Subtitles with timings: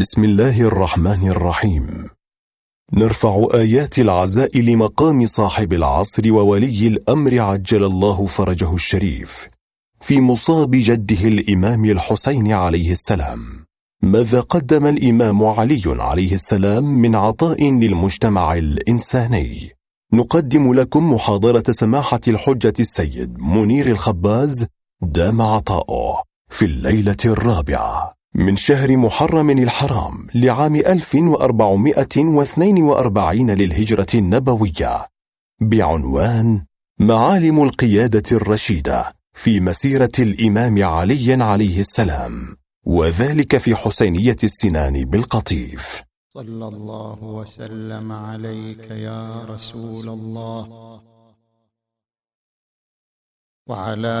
[0.00, 2.06] بسم الله الرحمن الرحيم.
[2.92, 9.48] نرفع آيات العزاء لمقام صاحب العصر وولي الأمر عجل الله فرجه الشريف
[10.00, 13.66] في مصاب جده الإمام الحسين عليه السلام.
[14.02, 19.70] ماذا قدم الإمام علي عليه السلام من عطاء للمجتمع الإنساني؟
[20.12, 24.66] نقدم لكم محاضرة سماحة الحجة السيد منير الخباز
[25.02, 28.19] دام عطاؤه في الليلة الرابعة.
[28.34, 35.06] من شهر محرم الحرام لعام 1442 للهجرة النبوية
[35.60, 36.64] بعنوان
[36.98, 42.56] معالم القيادة الرشيدة في مسيرة الإمام علي عليه السلام
[42.86, 46.02] وذلك في حسينية السنان بالقطيف.
[46.34, 51.00] صلى الله وسلم عليك يا رسول الله.
[53.66, 54.20] وعلى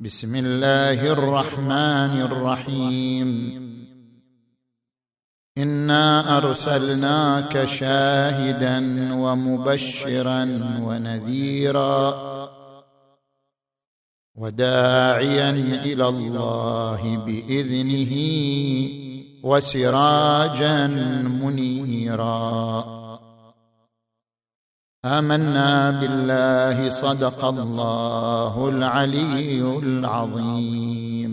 [0.00, 3.28] بسم الله الرحمن الرحيم.
[5.58, 8.78] إنا أرسلناك شاهدا
[9.14, 10.42] ومبشرا
[10.82, 12.14] ونذيرا
[14.36, 15.50] وداعيا
[15.84, 18.12] إلى الله بإذنه
[19.42, 20.86] وسراجا
[21.42, 23.07] منيرا.
[25.16, 31.32] آمنا بالله صدق الله العلي العظيم.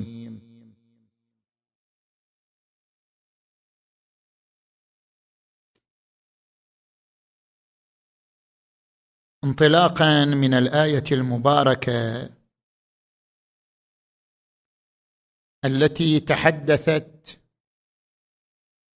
[9.43, 12.29] انطلاقا من الآية المباركة
[15.65, 17.39] التي تحدثت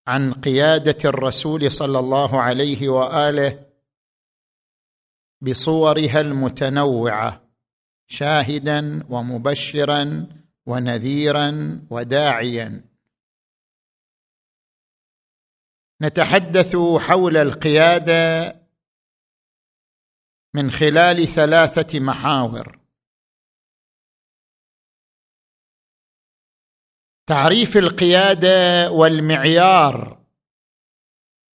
[0.07, 3.68] عن قيادة الرسول صلى الله عليه وآله
[5.41, 7.49] بصورها المتنوعة
[8.07, 10.27] شاهدا ومبشرا
[10.65, 12.83] ونذيرا وداعيا.
[16.01, 18.55] نتحدث حول القيادة
[20.53, 22.79] من خلال ثلاثة محاور.
[27.27, 30.25] تعريف القيادة والمعيار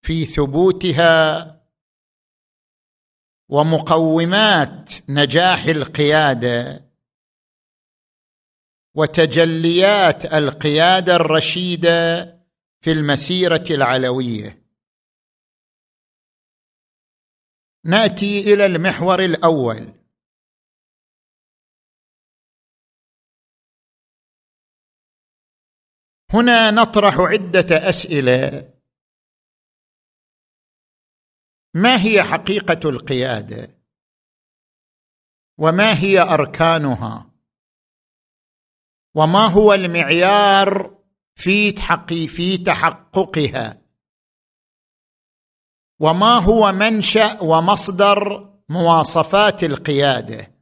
[0.03, 1.51] في ثبوتها
[3.49, 6.85] ومقومات نجاح القيادة
[8.95, 12.25] وتجليات القيادة الرشيدة
[12.81, 14.65] في المسيرة العلوية.
[17.85, 20.05] نأتي إلى المحور الأول.
[26.31, 28.74] هنا نطرح عدة أسئلة.
[31.75, 33.79] ما هي حقيقة القيادة؟
[35.59, 37.31] وما هي أركانها؟
[39.15, 40.99] وما هو المعيار
[41.35, 43.83] في تحقي في تحققها؟
[46.01, 50.55] وما هو منشأ ومصدر مواصفات القيادة؟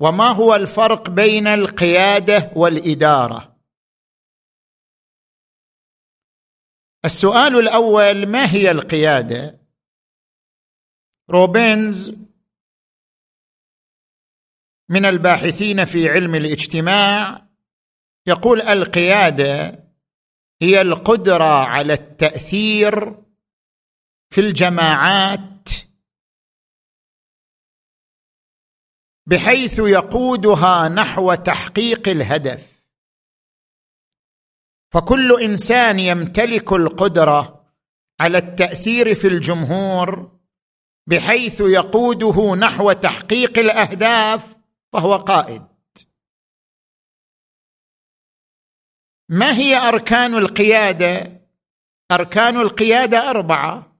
[0.00, 3.51] وما هو الفرق بين القيادة والإدارة؟
[7.04, 9.58] السؤال الأول ما هي القيادة؟
[11.30, 12.16] روبينز
[14.90, 17.48] من الباحثين في علم الاجتماع
[18.26, 19.84] يقول القيادة
[20.62, 23.22] هي القدرة على التأثير
[24.30, 25.68] في الجماعات
[29.26, 32.71] بحيث يقودها نحو تحقيق الهدف.
[34.92, 37.66] فكل إنسان يمتلك القدرة
[38.20, 40.38] على التأثير في الجمهور
[41.06, 44.56] بحيث يقوده نحو تحقيق الأهداف
[44.92, 45.62] فهو قائد.
[49.28, 51.40] ما هي أركان القيادة؟
[52.12, 53.96] أركان القيادة أربعة.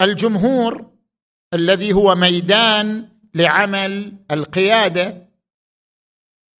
[0.00, 0.92] الجمهور
[1.54, 5.28] الذي هو ميدان لعمل القيادة.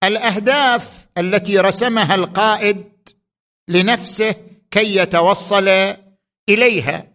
[0.04, 3.08] الأهداف التي رسمها القائد
[3.68, 4.32] لنفسه
[4.70, 5.68] كي يتوصل
[6.48, 7.12] إليها.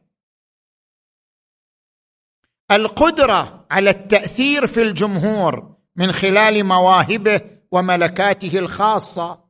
[2.72, 7.42] القدرة على التأثير في الجمهور من خلال مواهبه
[7.72, 9.48] وملكاته الخاصة.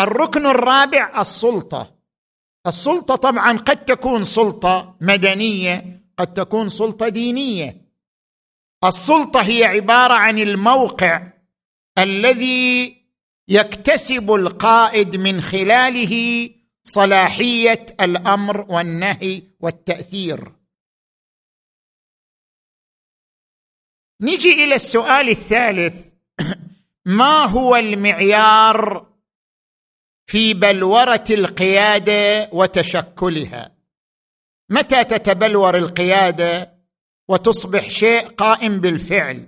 [0.00, 1.96] الركن الرابع السلطة.
[2.66, 7.90] السلطة طبعا قد تكون سلطة مدنية قد تكون سلطة دينية.
[8.84, 11.32] السلطة هي عبارة عن الموقع
[11.98, 12.96] الذي
[13.48, 16.48] يكتسب القائد من خلاله
[16.84, 20.52] صلاحية الأمر والنهي والتأثير.
[24.20, 26.06] نجي إلى السؤال الثالث.
[27.20, 29.06] ما هو المعيار
[30.26, 33.76] في بلورة القيادة وتشكلها؟
[34.70, 36.74] متى تتبلور القيادة
[37.28, 39.46] وتصبح شيء قائم بالفعل؟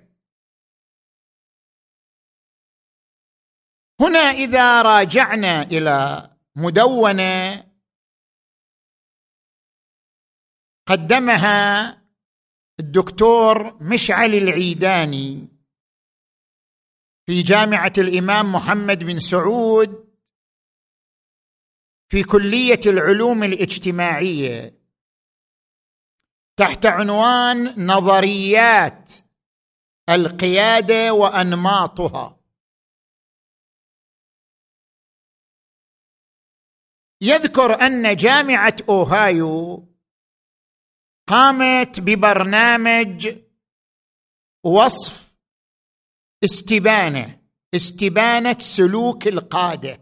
[4.03, 7.65] هنا إذا راجعنا إلى مدونة
[10.87, 11.91] قدمها
[12.81, 15.49] الدكتور مشعل العيداني
[17.27, 20.13] في جامعة الإمام محمد بن سعود
[22.09, 24.79] في كلية العلوم الاجتماعية
[26.57, 29.13] تحت عنوان نظريات
[30.09, 32.42] القيادة وأنماطها.
[37.23, 39.89] يذكر أن جامعة أوهايو
[41.29, 43.39] قامت ببرنامج
[44.65, 45.35] وصف
[46.45, 47.43] استبانة
[47.75, 50.01] استبانة سلوك القادة.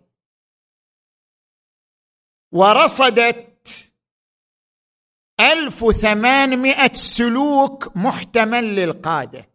[2.52, 3.92] ورصدت
[5.40, 9.50] ألف وثمانمائة سلوك محتمل للقادة.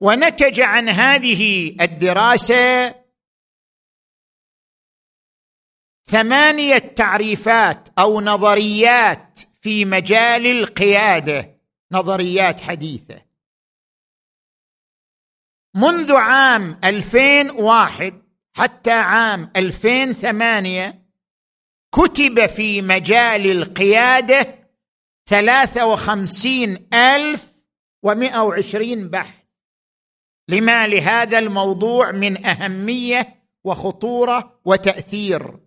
[0.00, 3.03] ونتج عن هذه الدراسة
[6.06, 11.54] ثمانية تعريفات أو نظريات في مجال القيادة.
[11.92, 13.22] نظريات حديثة.
[15.74, 18.22] منذ عام 2001
[18.52, 21.04] حتى عام 2008
[21.92, 24.68] كتب في مجال القيادة
[25.26, 27.52] ثلاثة وخمسين ألف
[28.02, 29.44] ومئة وعشرين بحث.
[30.48, 35.63] لما لهذا الموضوع من أهمية وخطورة وتأثير.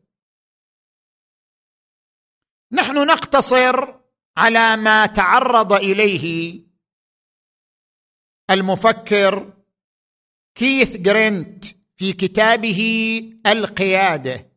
[2.72, 4.00] نحن نقتصر
[4.38, 6.62] على ما تعرض إليه
[8.50, 9.54] المفكر
[10.56, 11.66] كيث جرينت
[11.96, 12.81] في كتابه
[13.46, 14.52] القيادة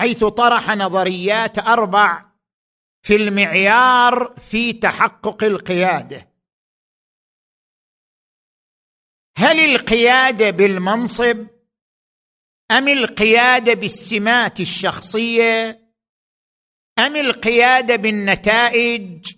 [0.00, 2.26] حيث طرح نظريات أربع
[3.02, 6.32] في المعيار في تحقق القيادة.
[9.36, 11.46] هل القيادة بالمنصب
[12.70, 15.85] أم القيادة بالسمات الشخصية؟
[16.98, 19.36] أم القيادة بالنتائج؟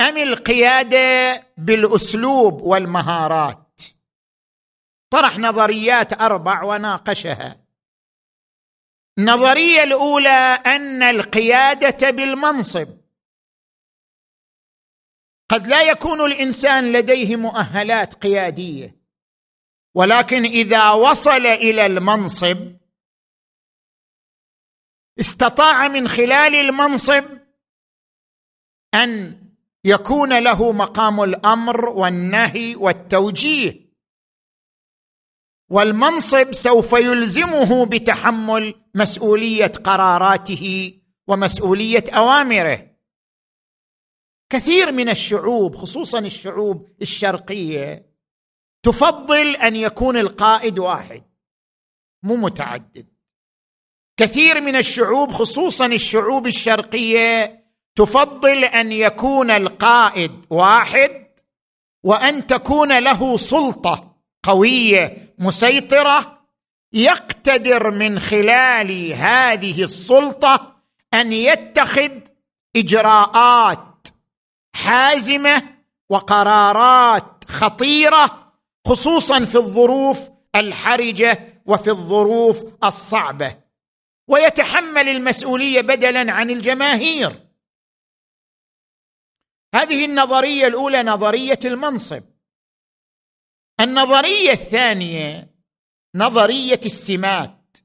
[0.00, 3.82] أم القيادة بالأسلوب والمهارات؟
[5.10, 7.60] طرح نظريات أربع وناقشها.
[9.18, 12.88] النظريه الأولى أن القيادة بالمنصب.
[15.48, 18.96] قد لا يكون الإنسان لديه مؤهلات قيادية
[19.94, 22.76] ولكن إذا وصل إلى المنصب
[25.20, 27.24] استطاع من خلال المنصب
[28.94, 29.42] أن
[29.84, 33.86] يكون له مقام الأمر والنهي والتوجيه.
[35.70, 40.94] والمنصب سوف يلزمه بتحمل مسؤولية قراراته
[41.28, 42.96] ومسؤولية أوامره.
[44.50, 48.16] كثير من الشعوب خصوصا الشعوب الشرقية
[48.82, 51.22] تفضل أن يكون القائد واحد
[52.22, 53.15] مو متعدد.
[54.16, 57.64] كثير من الشعوب خصوصا الشعوب الشرقية
[57.96, 61.26] تفضل أن يكون القائد واحد
[62.04, 66.36] وأن تكون له سلطة قوية مسيطرة.
[66.92, 70.76] يقتدر من خلال هذه السلطة
[71.14, 72.12] أن يتخذ
[72.76, 74.08] إجراءات
[74.74, 75.62] حازمة
[76.10, 78.52] وقرارات خطيرة
[78.86, 83.65] خصوصا في الظروف الحرجة وفي الظروف الصعبة.
[84.28, 87.46] ويتحمل المسؤولية بدلا عن الجماهير.
[89.74, 92.22] هذه النظرية الأولى نظرية المنصب.
[93.80, 95.54] النظرية الثانية
[96.14, 97.76] نظرية السمات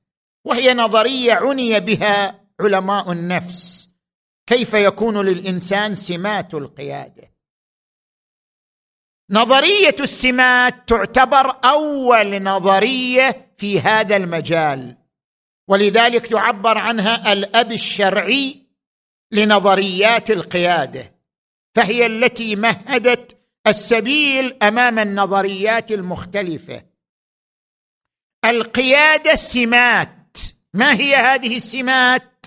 [0.46, 3.90] وهي نظرية عني بها علماء النفس.
[4.48, 7.32] كيف يكون للإنسان سمات القيادة؟
[9.30, 15.01] نظرية السمات تعتبر أول نظرية في هذا المجال.
[15.72, 18.66] ولذلك يعبر عنها الأب الشرعي
[19.32, 21.16] لنظريات القيادة
[21.76, 23.38] فهي التي مهدت
[23.68, 26.86] السبيل أمام النظريات المختلفة.
[28.46, 30.38] القيادة السمات
[30.74, 32.46] ما هي هذه السمات؟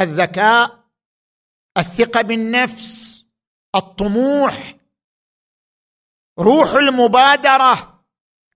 [0.00, 0.84] الذكاء
[1.78, 3.24] الثقة بالنفس
[3.76, 4.76] الطموح
[6.38, 8.04] روح المبادرة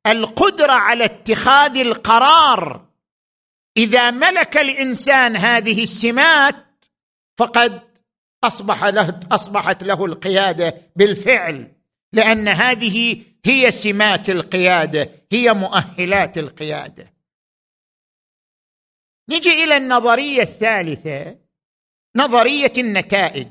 [0.07, 2.90] القدرة على اتخاذ القرار.
[3.81, 6.57] إذا ملك الإنسان هذه السمات
[7.39, 7.83] فقد
[8.45, 11.73] أصبح له أصبحت له القيادة بالفعل
[12.13, 17.15] لأن هذه هي سمات القيادة هي مؤهلات القيادة.
[19.29, 21.39] نجي إلى النظرية الثالثة
[22.17, 23.49] نظرية النتائج.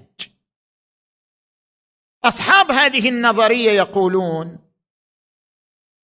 [2.23, 4.57] أصحاب هذه النظرية يقولون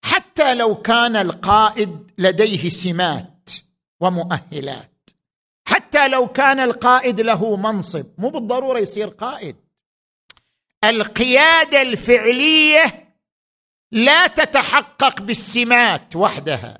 [0.04, 3.35] حتى لو كان القائد لديه سمات
[4.00, 5.10] ومؤهلات.
[5.68, 9.56] حتى لو كان القائد له منصب مو بالضرورة يصير قائد.
[10.84, 13.14] القيادة الفعلية
[13.92, 16.80] لا تتحقق بالسمات وحدها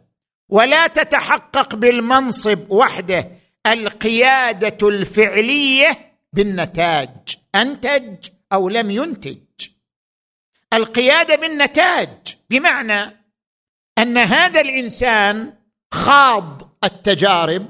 [0.50, 3.32] ولا تتحقق بالمنصب وحده.
[3.68, 9.38] القيادة الفعلية بالنتاج أنتج أو لم ينتج.
[10.74, 13.26] القيادة بالنتاج بمعنى
[13.98, 15.54] أن هذا الإنسان
[15.96, 17.66] خاض التجارب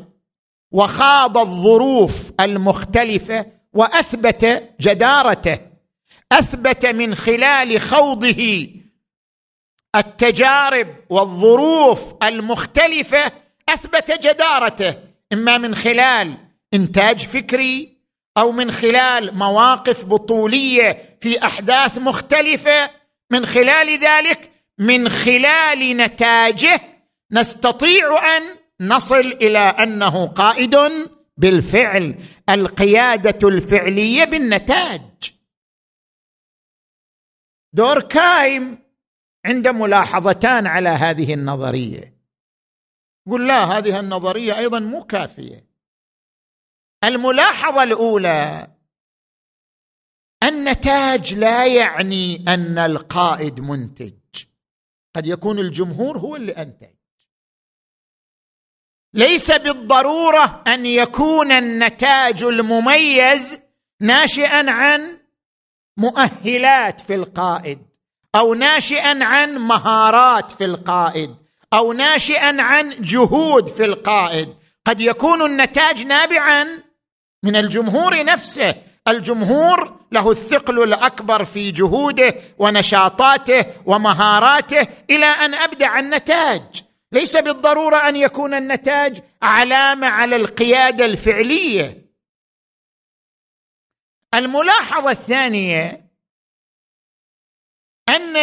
[0.71, 5.57] وخاض الظروف المختلفة وأثبت جدارته
[6.31, 8.69] أثبت من خلال خوضه
[9.95, 13.31] التجارب والظروف المختلفة
[13.69, 14.95] أثبت جدارته
[15.33, 16.37] إما من خلال
[16.73, 17.97] إنتاج فكري
[18.37, 22.89] أو من خلال مواقف بطولية في أحداث مختلفة
[23.31, 26.94] من خلال ذلك من خلال نتاجه
[27.31, 30.75] نستطيع أن نصل إلى أنه قائد
[31.37, 32.15] بالفعل
[32.49, 35.35] القيادة الفعلية بالنتاج.
[37.73, 38.85] دوركايم
[39.45, 42.15] عنده ملاحظتان على هذه النظرية.
[43.27, 45.67] يقول لا هذه النظرية أيضا مو كافية.
[47.03, 48.67] الملاحظة الأولى
[50.43, 54.13] النتاج لا يعني أن القائد منتج.
[55.15, 56.94] قد يكون الجمهور هو اللي أنتج.
[59.15, 63.59] ليس بالضرورة أن يكون النتاج المميز
[64.01, 65.17] ناشئا عن
[65.97, 67.79] مؤهلات في القائد
[68.35, 71.35] أو ناشئا عن مهارات في القائد
[71.73, 74.55] أو ناشئا عن جهود في القائد.
[74.85, 76.67] قد يكون النتاج نابعا
[77.43, 78.75] من الجمهور نفسه.
[79.07, 86.84] الجمهور له الثقل الأكبر في جهوده ونشاطاته ومهاراته إلى أن أبدع النتاج.
[87.11, 92.05] ليس بالضرورة أن يكون النتاج علامة على القيادة الفعلية.
[94.35, 96.11] الملاحظة الثانية
[98.09, 98.35] أن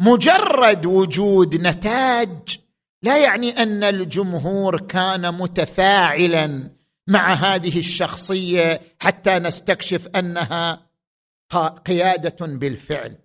[0.00, 2.60] مجرد وجود نتاج
[3.02, 6.70] لا يعني أن الجمهور كان متفاعلا
[7.06, 10.90] مع هذه الشخصية حتى نستكشف أنها
[11.86, 13.18] قيادة بالفعل.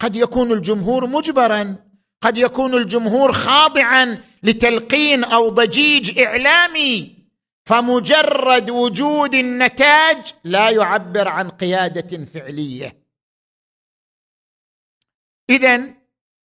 [0.00, 1.91] قد يكون الجمهور مجبرا
[2.22, 7.22] قد يكون الجمهور خاضعا لتلقين أو ضجيج إعلامي
[7.64, 13.02] فمجرد وجود النتاج لا يعبر عن قيادة فعلية.
[15.50, 15.94] اذا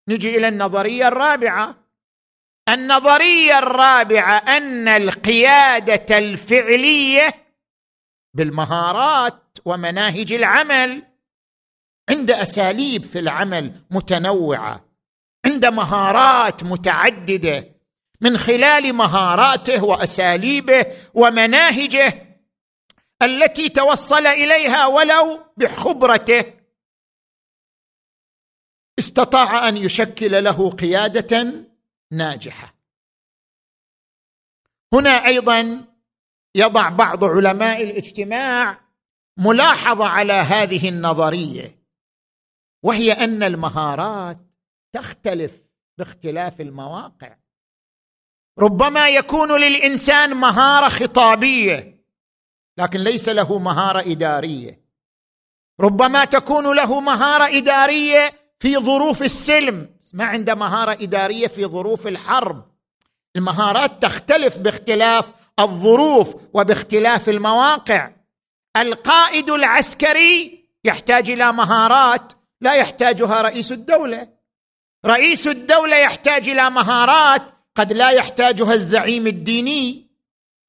[0.08, 1.76] نجي إلى النظرية الرابعة.
[2.70, 7.34] النظرية الرابعة أن القيادة الفعلية
[8.34, 11.04] بالمهارات ومناهج العمل
[12.10, 14.87] عند أساليب في العمل متنوعة.
[15.48, 17.76] عند مهارات متعددة
[18.22, 22.38] من خلال مهاراته وأساليبه ومناهجه
[23.22, 26.54] التي توصل إليها ولو بخبرته.
[29.00, 31.54] استطاع أن يشكل له قيادة
[32.12, 32.74] ناجحة.
[34.94, 35.86] هنا أيضا
[36.56, 38.80] يضع بعض علماء الاجتماع
[39.38, 41.78] ملاحظة على هذه النظرية
[42.84, 44.47] وهي أن المهارات
[44.94, 45.64] تختلف
[45.98, 47.36] باختلاف المواقع.
[48.60, 51.98] ربما يكون للإنسان مهارة خطابية
[52.78, 54.82] لكن ليس له مهارة إدارية.
[55.80, 59.90] ربما تكون له مهارة إدارية في ظروف السلم.
[60.14, 62.72] ما عنده مهارة إدارية في ظروف الحرب.
[63.36, 68.12] المهارات تختلف باختلاف الظروف وباختلاف المواقع.
[68.78, 74.37] القائد العسكري يحتاج إلى مهارات لا يحتاجها رئيس الدولة.
[75.06, 77.42] رئيس الدولة يحتاج إلى مهارات
[77.76, 80.08] قد لا يحتاجها الزعيم الديني.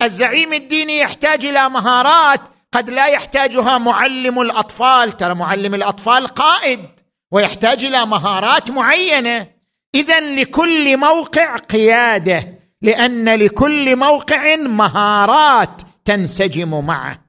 [0.02, 2.40] الزعيم الديني يحتاج إلى مهارات
[2.73, 5.16] قد لا يحتاجها معلم الأطفال.
[5.16, 6.88] ترى معلم الأطفال قائد
[7.30, 9.50] ويحتاج إلى مهارات معينة.
[9.94, 17.25] اذا لكل موقع قيادة لأن لكل موقع مهارات تنسجم معه.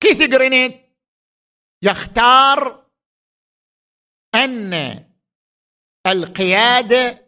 [0.00, 0.86] كيث جرينيت
[1.82, 2.85] يختار
[4.44, 5.04] أن
[6.06, 7.26] القيادة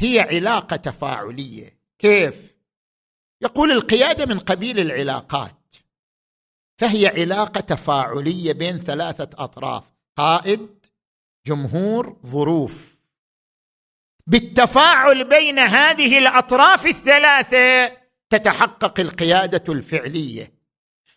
[0.00, 1.78] هي علاقة تفاعلية.
[1.98, 2.54] كيف؟
[3.42, 5.76] يقول القيادة من قبيل العلاقات
[6.78, 9.84] فهي علاقة تفاعلية بين ثلاثة أطراف
[10.16, 10.68] قائد
[11.46, 12.96] جمهور ظروف.
[14.26, 17.96] بالتفاعل بين هذه الأطراف الثلاثة
[18.30, 20.52] تتحقق القيادة الفعلية.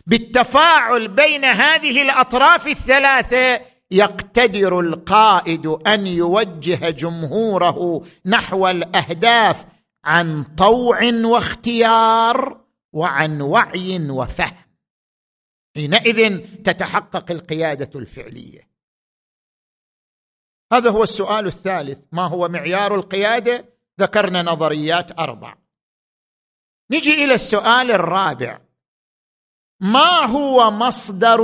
[0.05, 9.65] بالتفاعل بين هذه الأطراف الثلاثة يقتدر القائد أن يوجه جمهوره نحو الأهداف
[10.03, 14.65] عن طوع واختيار وعن وعي وفهم.
[15.75, 18.69] حينئذ تتحقق القيادة الفعلية.
[20.73, 21.99] هذا هو السؤال الثالث.
[22.11, 23.65] ما هو معيار القيادة؟
[23.99, 25.57] ذكرنا نظريات أربع.
[26.91, 28.61] نجي إلى السؤال الرابع.
[29.79, 31.39] ما هو مصدر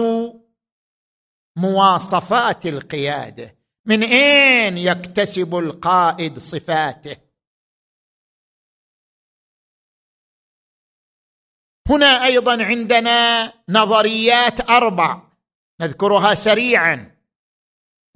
[1.55, 3.55] مواصفات القيادة.
[3.85, 7.17] من أين يكتسب القائد صفاته؟
[11.89, 15.21] هنا أيضا عندنا نظريات أربع.
[15.81, 17.15] نذكرها سريعا.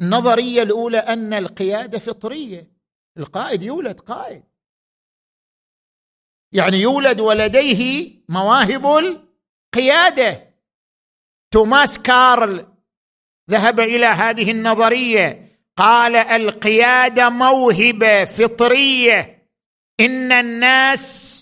[0.02, 2.72] النظرية الأولى أن القيادة فطرية.
[3.18, 4.44] القائد يولد قائد.
[6.52, 10.54] يعني يولد ولديه مواهب القيادة.
[11.52, 12.79] توماس كارل
[13.50, 15.50] ذهب إلى هذه النظرية.
[15.78, 19.46] قال القياده موهبة فطرية.
[20.00, 21.36] إن الناس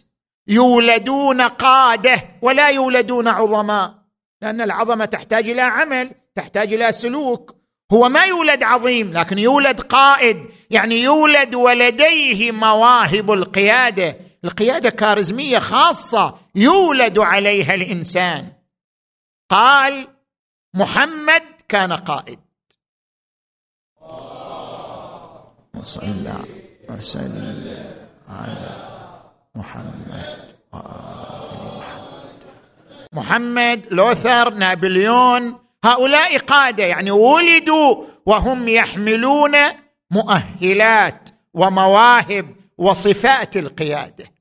[0.47, 3.93] يولدون قادة ولا يولدون عظماء.
[4.41, 7.55] لأن العظمة تحتاج إلى عمل تحتاج إلى سلوك.
[7.93, 10.45] هو ما يولد عظيم لكن يولد قائد.
[10.69, 14.17] يعني يولد ولديه مواهب القيادة.
[14.43, 18.51] القيادة كارزميه خاصة يولد عليها الإنسان.
[19.51, 20.07] قال
[20.75, 22.40] محمد كان قائد.
[25.75, 26.46] وصلى
[26.90, 27.96] وسلم
[28.30, 28.70] على
[29.56, 32.44] محمد وآل محمد.
[33.14, 39.51] محمد لوثر نابليون هؤلاء قادة يعني ولدوا وهم يحملون
[40.12, 44.36] مؤهلات ومواهب وصفات القيادة.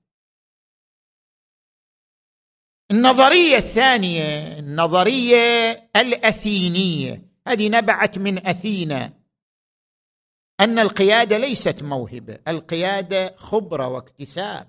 [2.90, 7.22] النظرية الثانية النظرية الأثينية.
[7.48, 9.12] هذه نبعت من أثينا.
[10.60, 14.68] أن القيادة ليست موهبة القيادة خبرة واكتساب.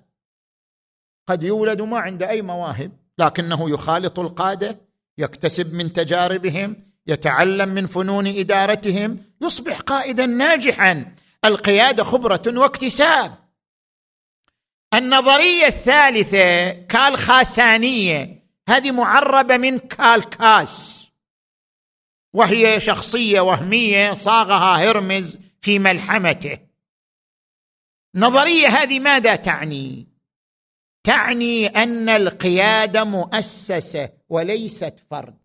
[1.28, 4.80] قد يولد ما عنده أي مواهب لكنه يخالط القادة
[5.18, 6.76] يكتسب من تجاربهم
[7.06, 11.14] يتعلم من فنون إدارتهم يصبح قائدا ناجحا.
[11.44, 13.47] القيادة خبرة واكتساب.
[14.94, 21.08] النظرية الثالثة كالخاسانية هذه معربة من كالكاس.
[22.34, 26.58] وهي شخصية وهمية صاغها هرمز في ملحمته.
[28.14, 30.08] النظريه هذه ماذا تعني؟
[31.04, 35.38] تعني أن القياده مؤسسة وليست فرد.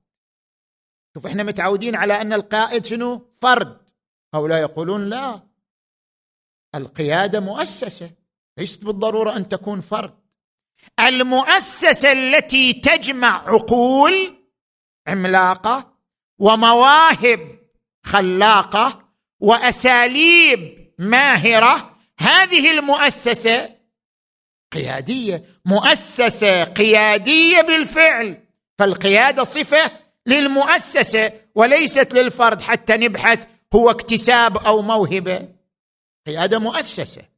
[1.14, 3.78] شوف إحنا متعودين على أن القائد شنو؟ فرد.
[4.36, 5.42] هؤلاء يقولون لا
[6.76, 8.12] القياده مؤسسة.
[8.58, 10.14] ليست بالضرورة أن تكون فرد.
[11.00, 14.38] المؤسسة التي تجمع عقول
[15.08, 15.94] عملاقة
[16.40, 17.60] ومواهب
[18.06, 19.04] خلاقة
[19.40, 23.76] وأساليب ماهرة هذه المؤسسة
[24.72, 28.44] قيادية مؤسسة قيادية بالفعل.
[28.80, 29.92] فالقيادة صفة
[30.26, 35.50] للمؤسسة وليست للفرد حتى نبحث هو اكتساب أو موهبة.
[36.28, 37.33] قيادة مؤسسة.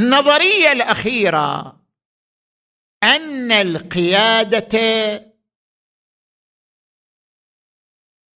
[0.00, 1.80] النظرية الأخيرة
[3.02, 4.78] أن القيادة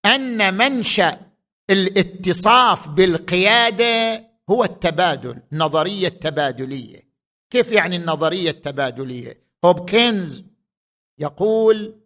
[0.07, 1.31] أن منشأ
[1.71, 7.03] الاتصاف بالقيادة هو التبادل النظريه التبادليه
[7.51, 10.45] كيف يعني النظرية التبادلية؟ هوبكنز
[11.19, 12.01] يقول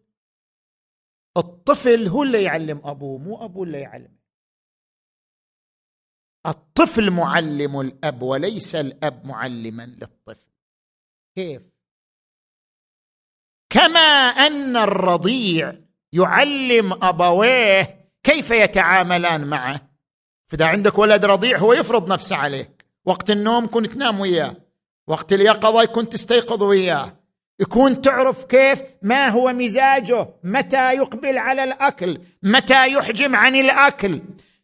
[1.36, 4.17] الطفل هو اللي يعلم أبوه مو أبوه اللي يعلم
[6.48, 10.36] الطفل معلم الأب وليس الأب معلما للطفل.
[11.36, 11.62] كيف؟
[13.70, 14.00] كما
[14.46, 15.74] أن الرضيع
[16.12, 19.80] يعلم أبويه كيف يتعاملان معه.
[20.46, 22.84] فاذا عندك ولد رضيع هو يفرض نفسه عليك.
[23.04, 24.56] وقت النوم كنت تنام وياه.
[25.06, 27.18] وقت اليقظة يكون تستيقظ وياه.
[27.60, 34.22] يكون تعرف كيف ما هو مزاجه متى يقبل على الأكل متى يحجم عن الأكل.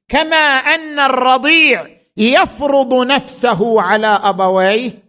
[0.09, 1.87] كما أن الرضيع
[2.17, 5.05] يفرض نفسه على أبويه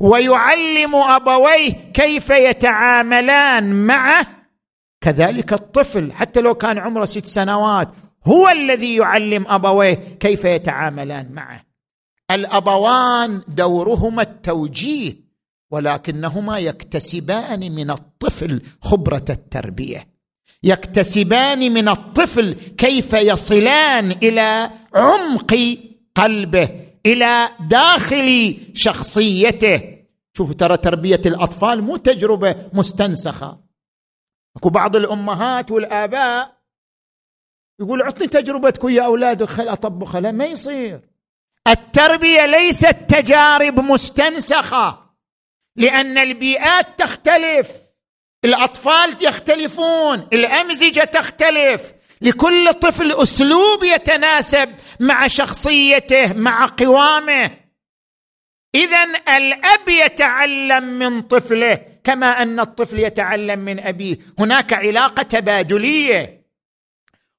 [0.00, 4.26] ويعلم أبويه كيف يتعاملان معه.
[5.00, 7.88] كذلك الطفل حتى لو كان عمره ست سنوات
[8.26, 11.62] هو الذي يعلم أبويه كيف يتعاملان معه.
[12.30, 15.14] الأبوان دورهما التوجيه
[15.70, 20.17] ولكنهما يكتسبان من الطفل خبرة التربية.
[20.62, 25.56] يكتسبان من الطفل كيف يصلان إلى عمق
[26.14, 26.68] قلبه
[27.06, 29.98] إلى داخل شخصيته.
[30.36, 33.60] شوفوا ترى تربية الأطفال مو تجربة مستنسخة.
[34.56, 36.58] أكو بعض الأمهات والآباء
[37.80, 40.20] يقول عطني تجربتك ويا اولادك خل أطبخها.
[40.20, 41.00] لا ما يصير.
[41.68, 44.98] التربية ليست تجارب مستنسخة
[45.76, 47.87] لأن البيئات تختلف.
[48.44, 51.92] الأطفال يختلفون الأمزجة تختلف.
[52.20, 57.50] لكل طفل أسلوب يتناسب مع شخصيته مع قوامه.
[58.74, 59.04] اذا
[59.36, 64.16] الأب يتعلم من طفله كما أن الطفل يتعلم من أبيه.
[64.38, 66.38] هناك علاقة تبادلية.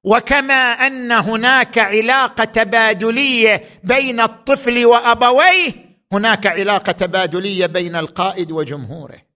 [0.03, 5.71] وكما أن هناك علاقة تبادلية بين الطفل وأبويه
[6.13, 9.28] هناك علاقة تبادلية بين القائد وجمهوره.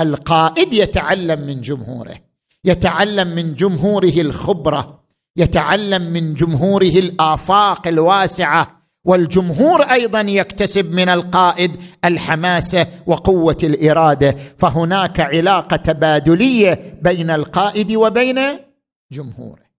[0.00, 2.16] القائد يتعلم من جمهوره
[2.64, 5.04] يتعلم من جمهوره الخبرة
[5.36, 15.76] يتعلم من جمهوره الآفاق الواسعة والجمهور أيضا يكتسب من القائد الحماسه وقوة الإرادة فهناك علاقة
[15.76, 18.38] تبادلية بين القائد وبين
[19.12, 19.70] جمهوره.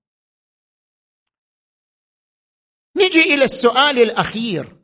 [2.97, 4.75] نجي إلى السؤال الأخير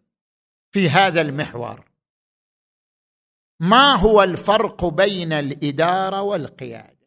[0.71, 1.86] في هذا المحور.
[3.59, 6.97] ما هو الفرق بين الإدارة والقيادة؟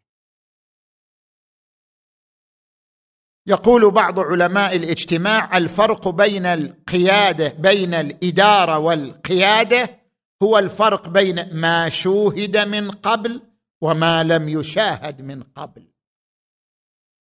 [3.47, 10.01] يقول بعض علماء الاجتماع الفرق بين القيادة بين الإدارة والقيادة
[10.43, 13.43] هو الفرق بين ما شوهد من قبل
[13.81, 15.87] وما لم يشاهد من قبل.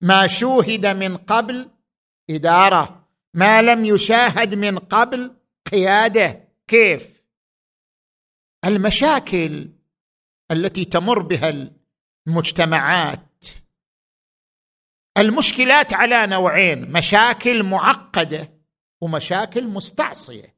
[0.01, 1.69] ما شوهد من قبل
[2.29, 5.35] إدارة ما لم يشاهد من قبل
[5.71, 7.18] قيادة كيف؟
[8.65, 9.69] المشاكل
[10.51, 11.69] التي تمر بها
[12.27, 13.45] المجتمعات.
[15.17, 18.53] المشكلات على نوعين مشاكل معقدة
[19.01, 20.55] ومشاكل مستعصية.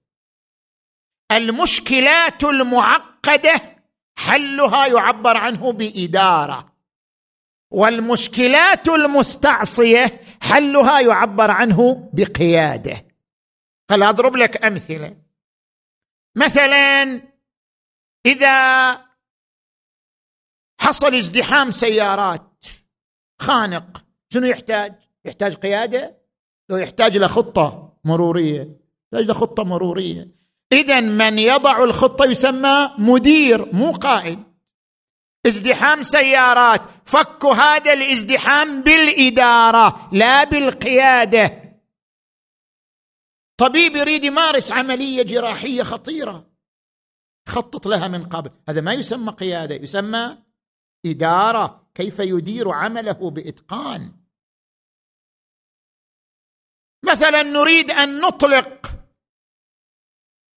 [1.32, 3.78] المشكلات المعقدة
[4.16, 6.72] حلها يعبر عنه بإدارة.
[7.72, 13.06] والمشكلات المستعصية حلها يعبر عنه بقيادة.
[13.90, 15.18] خل أضرب لك أمثلة.
[16.36, 17.22] مثلا
[18.26, 18.92] إذا
[20.80, 22.66] حصل ازدحام سيارات
[23.40, 24.04] خانق
[24.34, 26.18] شنو يحتاج؟ يحتاج قيادة؟
[26.70, 28.80] لو يحتاج لخطه مرورية.
[29.14, 30.32] يحتاج لخطه مرورية.
[30.72, 34.44] اذا من يضع الخطة يسمى مدير مو قائد.
[35.48, 41.62] ازدحام سيارات فك هذا الازدحام بالإدارة لا بالقيادة.
[43.58, 46.51] طبيب يريد يمارس عملية جراحية خطيرة.
[47.48, 48.52] خطط لها من قبل.
[48.70, 50.38] هذا ما يسمى قيادة يسمى
[51.06, 51.88] إدارة.
[51.96, 54.14] كيف يدير عمله بإتقان.
[57.06, 58.92] مثلا نريد أن نطلق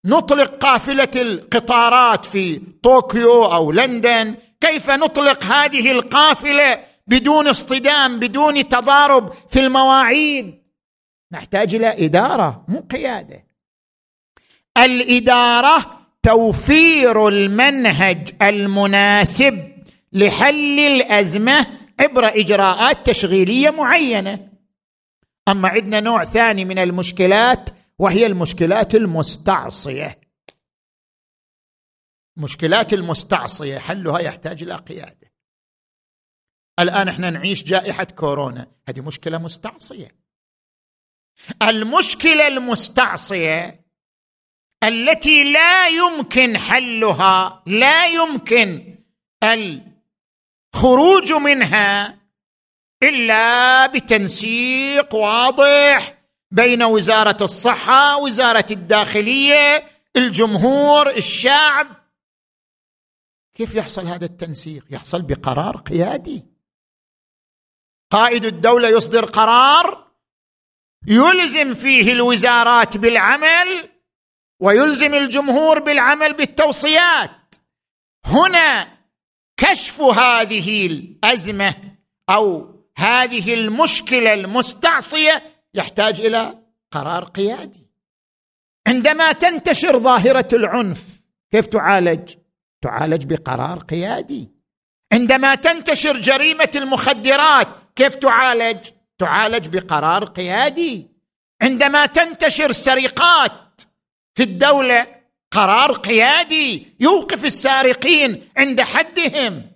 [0.07, 4.37] نطلق قافلة القطارات في طوكيو أو لندن.
[4.61, 10.65] كيف نطلق هذه القافلة بدون اصطدام بدون تضارب في المواعيد؟
[11.33, 13.47] نحتاج إلى إدارة مو قيادة.
[14.79, 15.94] الإدارة
[16.25, 19.73] توفير المنهج المناسب
[20.13, 21.67] لحل الأزمة
[22.01, 24.49] عبر إجراءات تشغيلية معينة.
[25.49, 30.21] أما عندنا نوع ثاني من المشكلات وهي المشكلات المستعصية.
[32.37, 35.33] مشكلات المستعصية حلها يحتاج إلى قيادة.
[36.81, 38.67] الآن إحنا نعيش جائحة كورونا.
[38.89, 40.09] هذه مشكلة مستعصية.
[41.63, 43.84] المشكلة المستعصية
[44.85, 48.99] التي لا يمكن حلها لا يمكن
[49.43, 52.19] الخروج منها
[53.03, 56.19] إلا بتنسيق واضح
[56.51, 61.87] بين وزارة الصحة وزارة الداخلية الجمهور الشعب.
[63.55, 66.45] كيف يحصل هذا التنسيق؟ يحصل بقرار قيادي.
[68.11, 70.11] قائد الدولة يصدر قرار
[71.07, 73.94] يلزم فيه الوزارات بالعمل
[74.61, 77.55] ويلزم الجمهور بالعمل بالتوصيات.
[78.27, 78.89] هنا
[79.57, 81.75] كشف هذه الأزمة
[82.31, 85.43] أو هذه المشكلة المستعصية
[85.75, 86.59] يحتاج إلى
[86.93, 87.87] قرار قيادي.
[88.87, 91.05] عندما تنتشر ظاهرة العنف
[91.51, 92.35] كيف تعالج؟
[92.83, 94.51] تعالج بقرار قيادي.
[95.13, 98.89] عندما تنتشر جريمة المخدرات كيف تعالج؟
[99.19, 101.11] تعالج بقرار قيادي.
[101.63, 103.53] عندما تنتشر سرقات
[104.35, 105.07] في الدولة
[105.51, 109.71] قرار قيادي يوقف السارقين عند حدهم.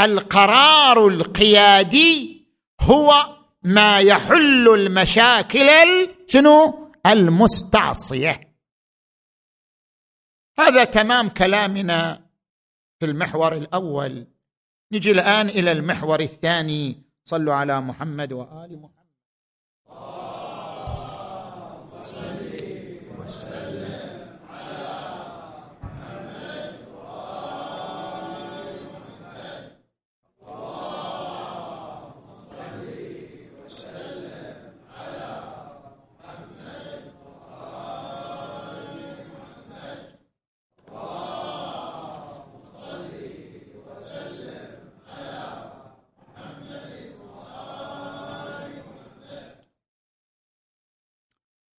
[0.00, 2.46] القرار القيادي
[2.80, 8.54] هو ما يحل المشاكل شنو؟ المستعصية.
[10.58, 12.26] هذا تمام كلامنا
[13.00, 14.26] في المحور الأول.
[14.92, 17.02] نجي الآن إلى المحور الثاني.
[17.24, 18.99] صلوا على محمد وآل محمد.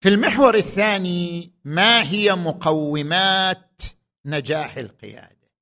[0.02, 3.82] في المحور الثاني ما هي مقومات
[4.26, 5.52] نجاح القيادة؟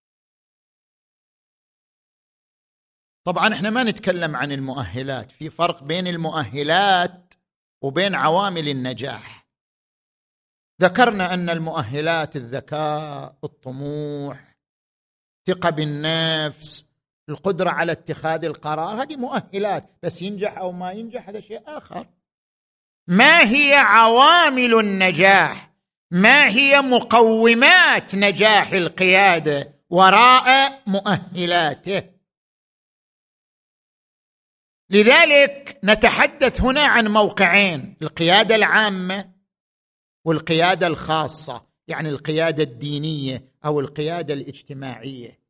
[3.24, 7.35] طبعا إحنا ما نتكلم عن المؤهلات في فرق بين المؤهلات
[7.83, 9.46] وبين عوامل النجاح.
[10.83, 14.57] ذكرنا أن المؤهلات الذكاء الطموح
[15.46, 16.85] ثقة بالنفس
[17.29, 22.07] القدرة على اتخاذ القرار هذه مؤهلات بس ينجح أو ما ينجح هذا شيء آخر.
[23.11, 25.70] ما هي عوامل النجاح؟
[26.11, 32.03] ما هي مقومات نجاح القياده وراء مؤهلاته؟
[34.90, 39.33] لذلك نتحدث هنا عن موقعين القيادة العامة
[40.25, 45.40] والقيادة الخاصة يعني القيادة الدينية أو القيادة الاجتماعية.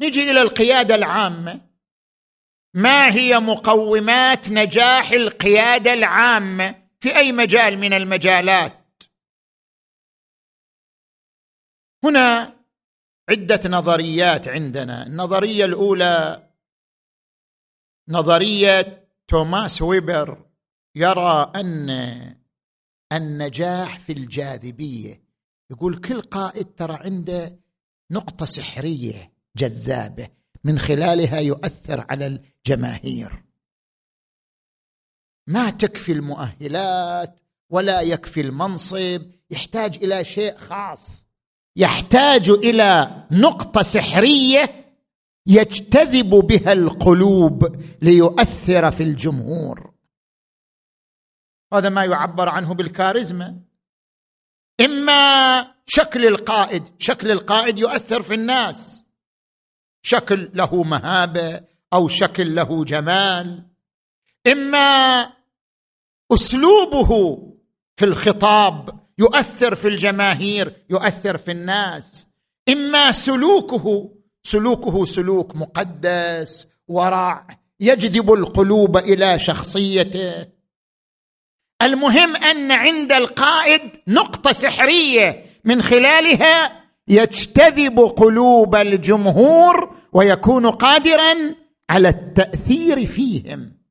[0.00, 1.60] نجي إلى القيادة العامة.
[2.74, 9.02] ما هي مقومات نجاح القيادة العامه في أي مجال من المجالات؟
[12.04, 12.56] هنا
[13.30, 15.06] عدة نظريات عندنا.
[15.06, 16.48] النظرية الأولى
[18.08, 20.46] نظرية توماس ويبر
[20.94, 21.90] يرى أن
[23.12, 25.24] النجاح في الجاذبية.
[25.70, 27.58] يقول كل قائد ترى عنده
[28.10, 30.28] نقطة سحرية جذابة.
[30.64, 33.44] من خلالها يؤثر على الجماهير.
[35.46, 41.26] ما تكفي المؤهلات ولا يكفي المنصب يحتاج إلى شيء خاص.
[41.76, 44.84] يحتاج إلى نقطة سحرية
[45.46, 49.94] يجتذب بها القلوب ليؤثر في الجمهور.
[51.72, 53.60] هذا ما يعبر عنه بالكاريزما.
[54.80, 59.03] إما شكل القائد شكل القائد يؤثر في الناس.
[60.06, 61.60] شكل له مهابة
[61.92, 63.62] أو شكل له جمال.
[64.46, 65.32] إما
[66.32, 67.38] أسلوبه
[67.96, 72.26] في الخطاب يؤثر في الجماهير يؤثر في الناس.
[72.68, 74.10] إما سلوكه
[74.42, 77.46] سلوكه سلوك مقدس ورع
[77.80, 80.46] يجذب القلوب إلى شخصيته.
[81.82, 91.56] المهم أن عند القائد نقطة سحرية من خلالها يجتذب قلوب الجمهور ويكون قادرا
[91.90, 93.84] على التأثير فيهم.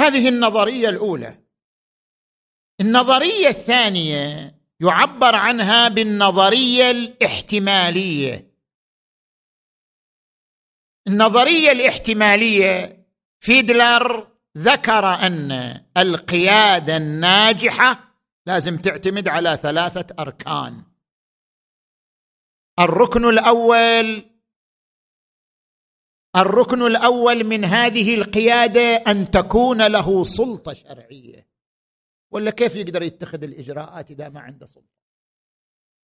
[0.00, 1.38] هذه النظرية الأولى.
[2.80, 8.50] النظرية الثانية يعبر عنها بالنظرية الاحتمالية.
[11.08, 13.06] النظرية الاحتمالية
[13.40, 15.52] فيدلر ذكر أن
[15.96, 18.09] القيادة الناجحة
[18.50, 20.84] لازم تعتمد على ثلاثة أركان.
[22.78, 24.30] الركن الأول
[26.36, 31.48] الركن الأول من هذه القيادة أن تكون له سلطة شرعية.
[32.30, 35.00] ولا كيف يقدر يتخذ الإجراءات إذا ما عنده سلطة؟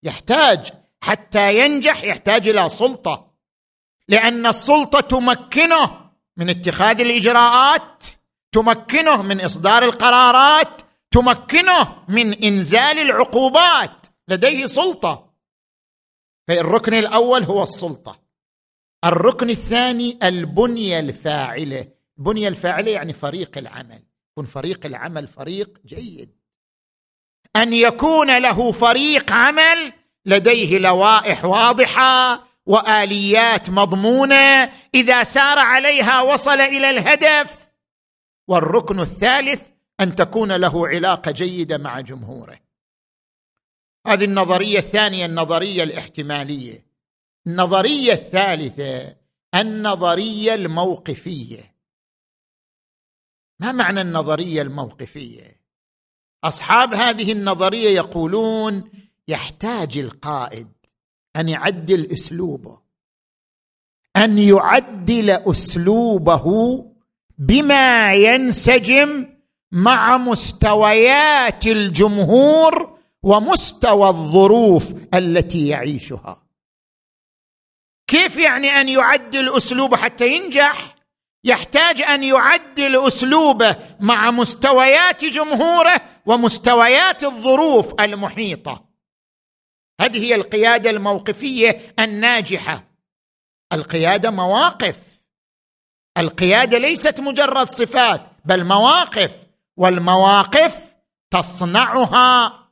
[0.03, 3.35] يحتاج حتى ينجح يحتاج إلى سلطة.
[4.09, 8.05] لأن السلطة تمكنه من اتخاذ الإجراءات
[8.53, 15.35] تمكنه من إصدار القرارات تمكنه من إنزال العقوبات لديه سلطة.
[16.49, 18.21] فالركن الأول هو السلطة.
[19.05, 21.88] الركن الثاني البنية الفاعلة.
[22.19, 24.03] البنيه الفاعلة يعني فريق العمل.
[24.33, 26.37] يكون فريق العمل فريق جيد.
[27.57, 29.92] أن يكون له فريق عمل
[30.27, 37.69] لديه لوائح واضحة وآليات مضمونة إذا سار عليها وصل إلى الهدف.
[38.49, 42.61] والركن الثالث أن تكون له علاقة جيدة مع جمهوره.
[44.07, 46.87] هذه النظرية الثانية النظرية الاحتمالية.
[47.47, 49.17] النظرية الثالثة
[49.55, 51.77] النظرية الموقفية.
[53.61, 55.61] ما معنى النظرية الموقفية؟
[56.45, 58.91] أصحاب هذه النظرية يقولون
[59.29, 60.69] يحتاج القائد
[61.37, 62.81] أن يعدل أسلوبه
[64.17, 66.45] أن يعدل أسلوبه
[67.39, 69.36] بما ينسجم
[69.73, 76.43] مع مستويات الجمهور ومستوى الظروف التي يعيشها.
[78.07, 80.97] كيف يعني أن يعدل أسلوبه حتى ينجح؟
[81.45, 88.87] يحتاج أن يعدل أسلوبه مع مستويات جمهوره ومستويات الظروف المحيطة.
[90.01, 92.85] هذه هي القيادة الموقفية الناجحة.
[93.73, 94.99] القيادة مواقف.
[96.19, 99.46] القيادة ليست مجرد صفات بل مواقف.
[99.77, 100.97] والمواقف
[101.31, 102.67] تصنعها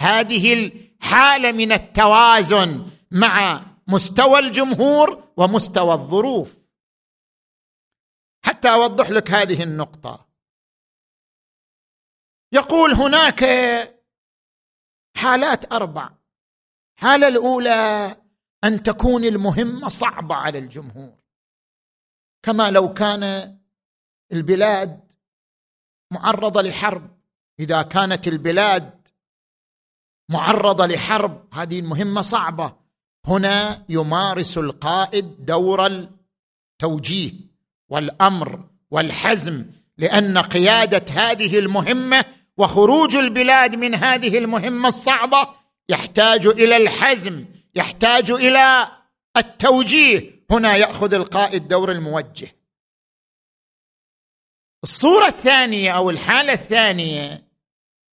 [0.00, 6.58] هذه الحالة من التوازن مع مستوى الجمهور ومستوى الظروف.
[8.44, 10.26] حتى أوضح لك هذه النقطة.
[12.52, 13.44] يقول هناك
[15.16, 16.10] حالات أربع.
[16.98, 18.16] الحاله الأولى
[18.64, 21.20] أن تكون المهمة صعبة على الجمهور.
[22.42, 23.58] كما لو كان
[24.32, 25.09] البلاد
[26.10, 27.10] معرضة لحرب.
[27.60, 29.08] إذا كانت البلاد
[30.28, 32.72] معرضة لحرب هذه المهمه صعبة.
[33.26, 37.32] هنا يمارس القائد دور التوجيه
[37.88, 39.66] والأمر والحزم
[39.98, 42.24] لأن قيادة هذه المهمة
[42.56, 45.48] وخروج البلاد من هذه المهمة الصعبة
[45.88, 47.44] يحتاج إلى الحزم
[47.74, 48.88] يحتاج إلى
[49.36, 50.44] التوجيه.
[50.50, 52.48] هنا يأخذ القائد دور الموجه.
[54.84, 57.44] الصورة الثانية أو الحالة الثانية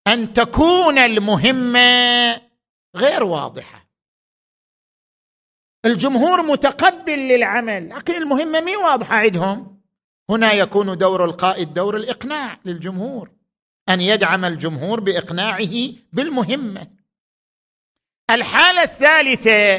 [0.08, 2.42] أن تكون المهمة
[2.96, 3.88] غير واضحة.
[5.86, 9.82] الجمهور متقبل للعمل لكن المهمة مي واضحة عندهم
[10.30, 13.32] هنا يكون دور القائد دور الإقناع للجمهور
[13.90, 16.88] أن يدعم الجمهور بإقناعه بالمهمة.
[18.30, 19.78] الحالة الثالثة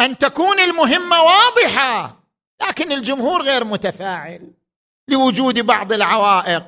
[0.00, 2.22] أن تكون المهمة واضحة
[2.68, 4.50] لكن الجمهور غير متفاعل.
[5.12, 6.64] لوجود بعض العوائق.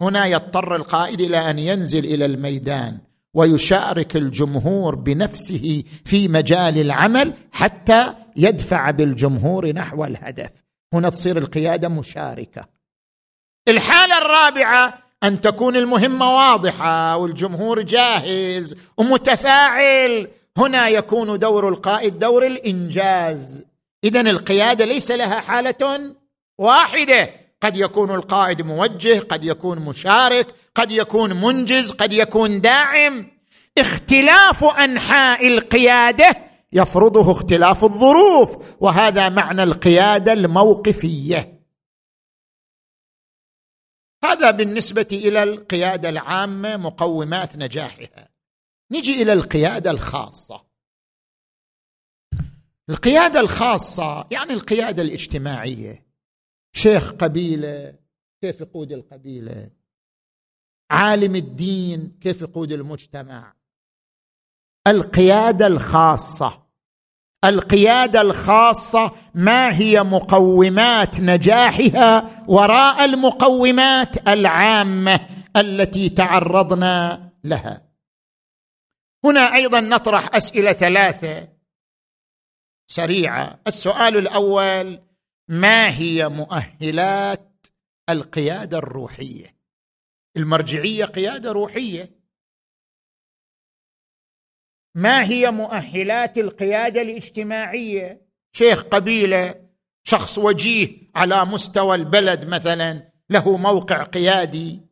[0.00, 2.98] هنا يضطر القائد إلى أن ينزل إلى الميدان
[3.34, 10.50] ويشارك الجمهور بنفسه في مجال العمل حتى يدفع بالجمهور نحو الهدف.
[10.94, 12.68] هنا تصير القيادة مشاركة.
[13.68, 20.28] الحالة الرابعة أن تكون المهمة واضحة والجمهور جاهز ومتفاعل.
[20.56, 23.64] هنا يكون دور القائد دور الإنجاز.
[24.04, 26.14] اذا القيادة ليس لها حالة
[26.58, 27.41] واحدة.
[27.62, 33.30] قد يكون القائد موجه قد يكون مشارك قد يكون منجز قد يكون داعم.
[33.78, 41.62] اختلاف أنحاء القيادة يفرضه اختلاف الظروف وهذا معنى القيادة الموقفية.
[44.24, 48.28] هذا بالنسبة إلى القيادة العامة مقومات نجاحها.
[48.90, 50.64] نجي إلى القيادة الخاصة.
[52.90, 56.01] القيادة الخاصة يعني القيادة الاجتماعية.
[56.72, 57.94] شيخ قبيلة
[58.42, 59.70] كيف يقود القبيلة؟
[60.90, 63.54] عالم الدين كيف يقود المجتمع؟
[64.86, 66.62] القيادة الخاصة.
[67.44, 75.20] القيادة الخاصة ما هي مقومات نجاحها وراء المقومات العامة
[75.56, 77.88] التي تعرضنا لها.
[79.24, 81.48] هنا أيضا نطرح أسئلة ثلاثة
[82.86, 83.60] سريعة.
[83.66, 85.00] السؤال الأول
[85.52, 87.66] ما هي مؤهلات
[88.10, 89.56] القيادة الروحية؟
[90.36, 92.22] المرجعية قيادة روحية.
[94.94, 98.26] ما هي مؤهلات القيادة الاجتماعية؟
[98.56, 99.68] شيخ قبيلة
[100.04, 104.88] شخص وجيه على مستوى البلد مثلا له موقع قيادي.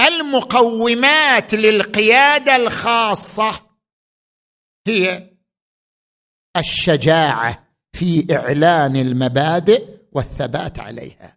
[0.00, 3.76] المقومات للقيادة الخاصة
[4.86, 5.36] هي
[6.56, 7.71] الشجاعة.
[7.92, 11.36] في إعلان المبادئ والثبات عليها.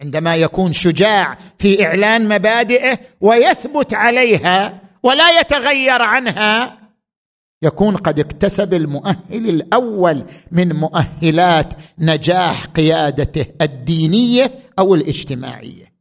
[0.00, 6.78] عندما يكون شجاع في إعلان مبادئه ويثبت عليها ولا يتغير عنها
[7.62, 15.92] يكون قد اكتسب المؤهل الأول من مؤهلات نجاح قيادته الدينية أو الاجتماعية.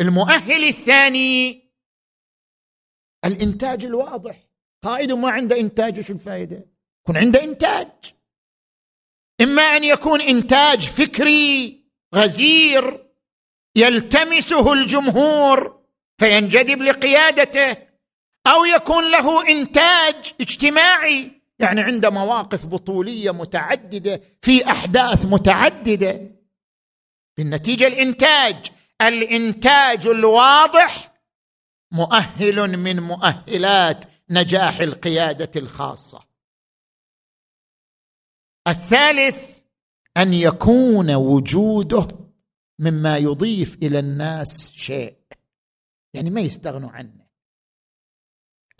[0.00, 1.64] المؤهل الثاني
[3.24, 4.48] الإنتاج الواضح.
[4.82, 6.73] قائد ما عنده إنتاج شو الفائده
[7.04, 7.88] يكون عنده إنتاج.
[9.40, 11.80] إما أن يكون إنتاج فكري
[12.14, 13.06] غزير
[13.76, 15.84] يلتمسه الجمهور
[16.18, 17.76] فينجذب لقيادته
[18.46, 26.30] أو يكون له إنتاج اجتماعي يعني عنده مواقف بطولية متعددة في أحداث متعددة.
[27.36, 28.66] بالنتيجة الإنتاج
[29.02, 31.14] الإنتاج الواضح
[31.92, 36.33] مؤهل من مؤهلات نجاح القيادة الخاصة.
[38.68, 39.58] الثالث
[40.16, 42.08] أن يكون وجوده
[42.78, 45.14] مما يضيف إلى الناس شيء
[46.14, 47.24] يعني ما يستغنوا عنه.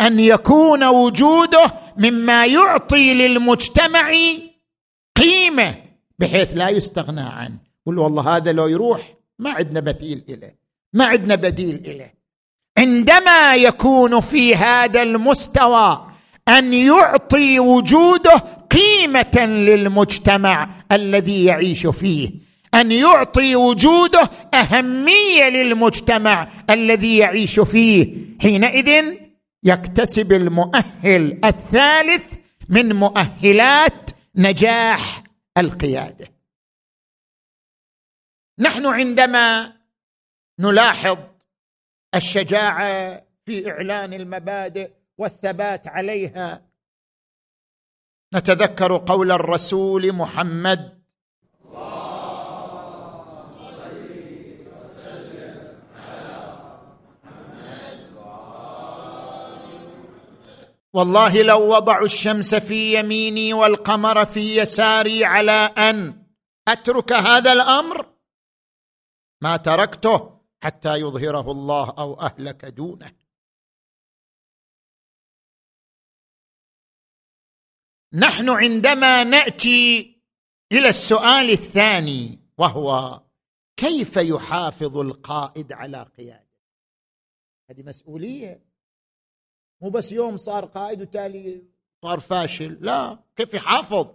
[0.01, 4.12] أن يكون وجوده مما يعطي للمجتمع
[5.16, 5.85] قيمة
[6.18, 7.59] بحيث لا يستغنى عنه.
[7.87, 10.55] قل والله هذا لو يروح ما عندنا مثيل له
[10.93, 12.11] ما عندنا بديل له
[12.78, 16.13] عندما يكون في هذا المستوى
[16.49, 18.36] أن يعطي وجوده
[18.70, 22.30] قيمة للمجتمع الذي يعيش فيه.
[22.74, 28.14] أن يعطي وجوده أهمية للمجتمع الذي يعيش فيه.
[28.40, 29.05] حينئذ
[29.62, 32.34] يكتسب المؤهل الثالث
[32.68, 35.24] من مؤهلات نجاح
[35.59, 36.28] القيادة.
[38.59, 39.72] نحن عندما
[40.61, 41.18] نلاحظ
[42.14, 46.62] الشجاعة في إعلان المبادئ والثبات عليها.
[48.34, 51.04] نتذكر قول الرسول محمد
[60.94, 66.26] والله لو وضعوا الشمس في يميني والقمر في يساري على أن
[66.68, 68.06] أترك هذا الأمر
[69.42, 73.24] ما تركته حتى يظهره الله أو أهلك دونه.
[78.14, 80.16] نحن عندما نأتي
[80.72, 83.20] إلى السؤال الثاني وهو
[83.76, 86.44] كيف يحافظ القائد على قياده؟
[87.70, 88.62] هذه مسؤولية.
[89.80, 91.62] مو بس يوم صار قائد وتالي
[92.02, 94.06] صار فاشل لا كيف يحافظ؟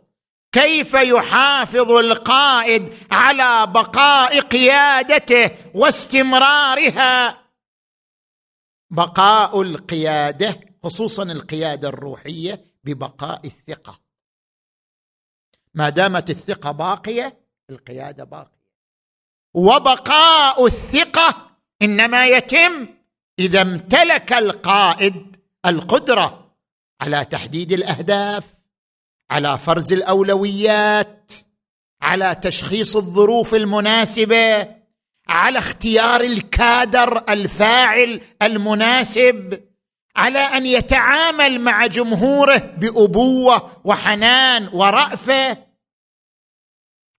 [0.51, 7.39] كيف يحافظ القائد على بقاء قيادته واستمرارها؟
[8.89, 13.99] بقاء القيادة خصوصا القيادة الروحية ببقاء الثقة.
[15.73, 18.59] ما دامت الثقة باقية القيادة باقية.
[19.53, 21.49] وبقاء الثقة
[21.81, 22.87] إنما يتم
[23.39, 25.35] إذا امتلك القائد
[25.65, 26.55] القدرة
[27.01, 28.45] على تحديد الأهداف
[29.31, 31.33] على فرز الأولويات
[32.01, 34.75] على تشخيص الظروف المناسبة
[35.27, 39.68] على اختيار الكادر الفاعل المناسب.
[40.15, 45.57] على أن يتعامل مع جمهوره بأبوة وحنان ورأفة.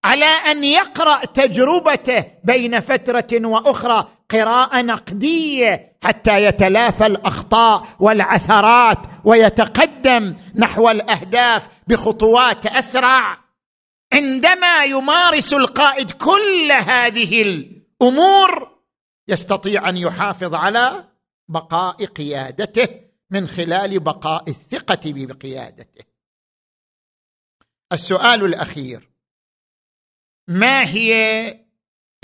[0.04, 10.90] على أن يقرأ تجربته بين فترة وأخرى قراءة نقدية حتى يتلافى الأخطاء والعثرات ويتقدم نحو
[10.90, 13.38] الأهداف بخطوات أسرع.
[14.12, 18.68] عندما يمارس القائد كل هذه الأمور
[19.28, 21.09] يستطيع أن يحافظ على
[21.50, 26.04] بقاء قيادته من خلال بقاء الثقة بقيادته.
[27.92, 29.10] السؤال الأخير.
[30.48, 31.10] ما هي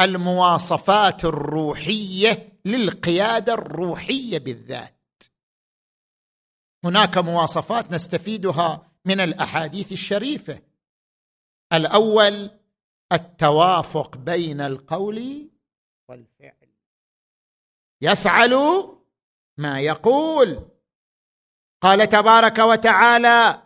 [0.01, 5.23] المواصفات الروحية للقيادة الروحية بالذات؟
[6.85, 10.63] هناك مواصفات نستفيدها من الأحاديث الشريفة.
[11.73, 12.51] الأول
[13.13, 15.51] التوافق بين القول
[16.09, 16.69] والفعل.
[18.03, 18.55] يفعل
[19.59, 20.71] ما يقول.
[21.83, 23.63] قال تبارك وتعالى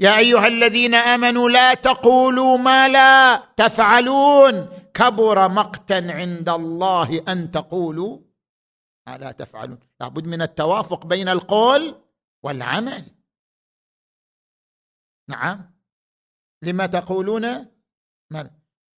[0.00, 4.66] يا أيها الذين آمنوا لا تقولوا ما لا تفعلون.
[4.94, 8.18] كبر مقتا عند الله أن تقولوا
[9.08, 9.78] ما لا تفعلون.
[10.00, 12.04] لابد من التوافق بين القول
[12.44, 13.18] والعمل.
[15.28, 15.78] نعم.
[16.62, 17.68] لما تقولون
[18.30, 18.50] ما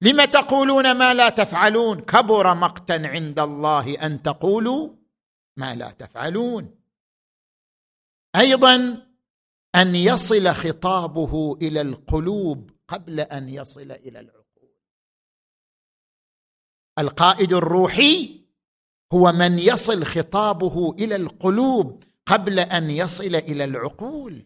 [0.01, 4.98] لم تقولون ما لا تفعلون؟ كبر مقتا عند الله أن تقولوا
[5.59, 6.75] ما لا تفعلون.
[8.35, 9.05] أيضا
[9.75, 14.69] أن يصل خطابه إلى القلوب قبل أن يصل إلى العقول.
[16.99, 18.45] القائد الروحي
[19.13, 24.45] هو من يصل خطابه إلى القلوب قبل أن يصل إلى العقول.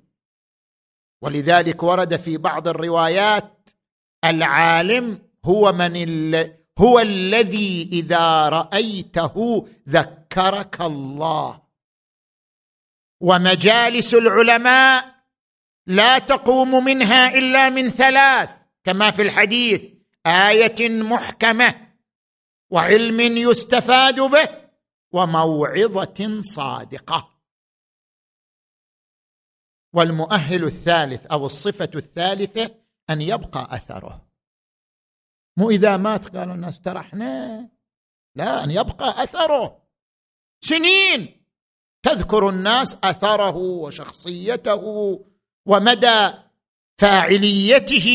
[1.21, 3.69] ولذلك ورد في بعض الروايات
[4.25, 6.35] العالم هو من
[6.79, 9.67] هو الذي إذا رأيته
[10.33, 11.61] ذكرك الله.
[13.21, 15.15] ومجالس العلماء
[15.87, 18.49] لا تقوم منها إلا من ثلاث
[18.83, 19.83] كما في الحديث
[20.25, 21.93] آية محكمة
[22.69, 24.49] وعلم يستفاد به
[25.11, 27.29] وموعظة صادقة.
[29.93, 32.75] والمؤهل الثالث أو الصفة الثالثة
[33.09, 34.27] أن يبقى أثره.
[35.57, 37.69] مو إذا مات قالوا الناس ترحنا
[38.35, 39.82] لا أن يبقى أثره.
[40.63, 41.43] سنين.
[42.03, 44.83] تذكر الناس أثره وشخصيته
[45.65, 46.33] ومدى
[46.97, 48.09] فاعليته.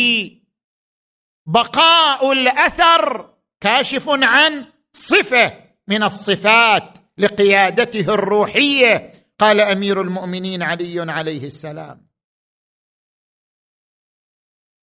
[1.46, 12.08] بقاء الأثر كاشف عن صفة من الصفات لقيادته الروحية قال أمير المؤمنين علي عليه السلام.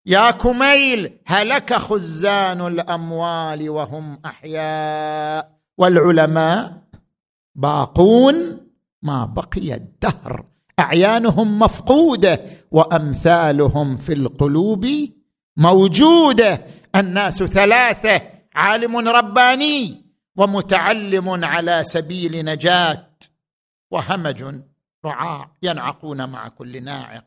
[0.05, 6.84] يا كميل هلك خزان الأموال وهم أحياء والعلماء
[7.55, 8.67] باقون
[9.01, 10.45] ما بقي الدهر.
[10.79, 12.41] أعيانهم مفقودة
[12.71, 14.85] وأمثالهم في القلوب
[15.57, 16.65] موجودة.
[16.95, 18.21] الناس ثلاثة
[18.55, 20.05] عالم رباني
[20.37, 23.09] ومتعلم على سبيل نجاة
[23.91, 24.61] وهمج
[25.05, 27.25] رعاع ينعقون مع كل ناعق.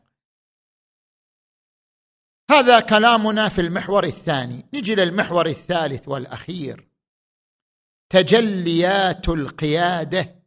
[2.51, 4.65] هذا كلامنا في المحور الثاني.
[4.73, 6.88] نجي للمحور الثالث والأخير.
[8.09, 10.43] تجليات القيادة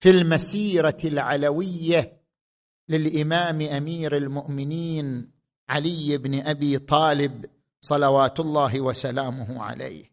[0.00, 2.22] في المسيرة العلوية
[2.88, 5.32] للإمام أمير المؤمنين
[5.68, 7.50] علي بن أبي طالب
[7.80, 10.12] صلوات الله وسلامه عليه.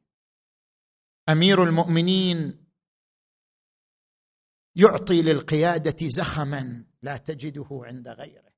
[1.30, 2.66] أمير المؤمنين
[4.76, 8.54] يعطي للقيادة زخما لا تجده عند غيره.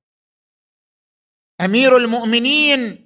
[1.62, 3.05] أمير المؤمنين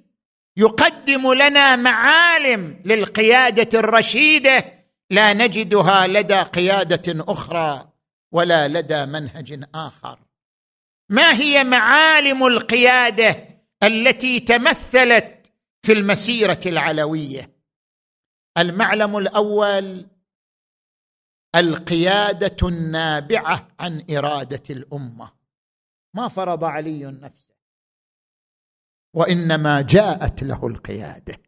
[0.56, 4.80] يقدم لنا معالم للقيادة الرشيدة.
[5.10, 7.92] لا نجدها لدى قيادة أخرى
[8.32, 10.18] ولا لدى منهج آخر.
[11.08, 13.48] ما هي معالم القيادة
[13.82, 17.50] التي تمثلت في المسيرة العلوية؟
[18.58, 20.06] المعلم الأول
[21.56, 25.32] القيادة النابعة عن إرادة الأمة.
[26.14, 27.49] ما فرض علي نفسه
[29.14, 31.40] وإنما جاءت له القيادة.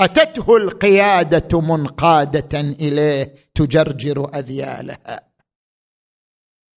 [0.00, 5.32] أتته القيادة منقادة إليه تجرجر أذيالها.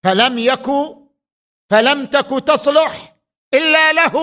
[0.03, 0.67] فلم يك
[1.69, 3.15] فلم تك تصلح
[3.53, 4.15] إلا له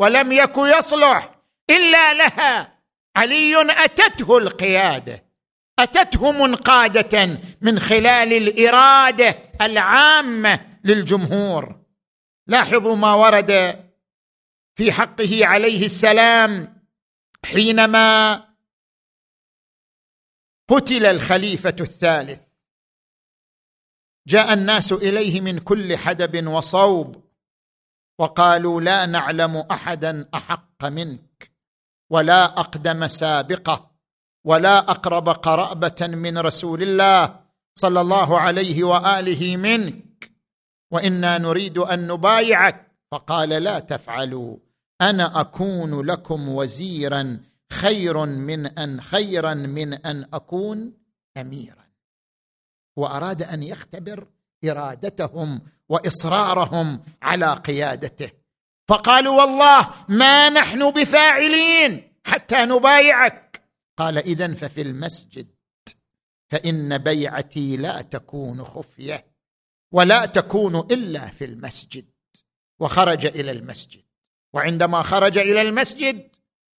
[0.00, 1.40] ولم يك يصلح
[1.70, 2.78] إلا لها.
[3.16, 5.26] علي أتته القيادة.
[5.78, 11.80] أتته منقادة من خلال الإرادة العامة للجمهور.
[12.46, 13.85] لاحظوا ما ورد
[14.76, 16.82] في حقه عليه السلام
[17.44, 18.34] حينما
[20.68, 22.40] قتل الخليفة الثالث.
[24.28, 27.24] جاء الناس إليه من كل حدب وصوب
[28.18, 31.52] وقالوا لا نعلم أحدا أحق منك
[32.10, 33.90] ولا أقدم سابقة
[34.44, 40.32] ولا أقرب قرابة من رسول الله صلى الله عليه وآله منك.
[40.90, 42.86] وإنا نريد أن نبايعك.
[43.12, 44.65] فقال لا تفعلوا.
[45.00, 47.40] أنا أكون لكم وزيرا
[47.72, 50.92] خير من أن خيرا من أن أكون
[51.36, 51.86] اميرا.
[52.96, 54.28] وأراد أن يختبر
[54.64, 58.30] إرادتهم وإصرارهم على قيادته.
[58.88, 63.62] فقالوا والله ما نحن بفاعلين حتى نبايعك.
[63.98, 65.46] قال اذا ففي المسجد.
[66.48, 69.26] فإن بيعتي لا تكون خفية
[69.92, 72.06] ولا تكون إلا في المسجد.
[72.80, 74.05] وخرج إلى المسجد.
[74.56, 76.28] وعندما خرج إلى المسجد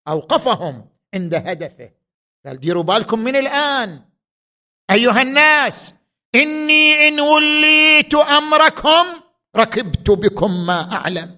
[0.07, 1.89] أوقفهم عند هدفه.
[2.45, 4.01] قال ديروا بالكم من الآن.
[4.91, 5.95] أيها الناس
[6.35, 9.05] إني إن وليت أمركم
[9.55, 11.37] ركبت بكم ما أعلم.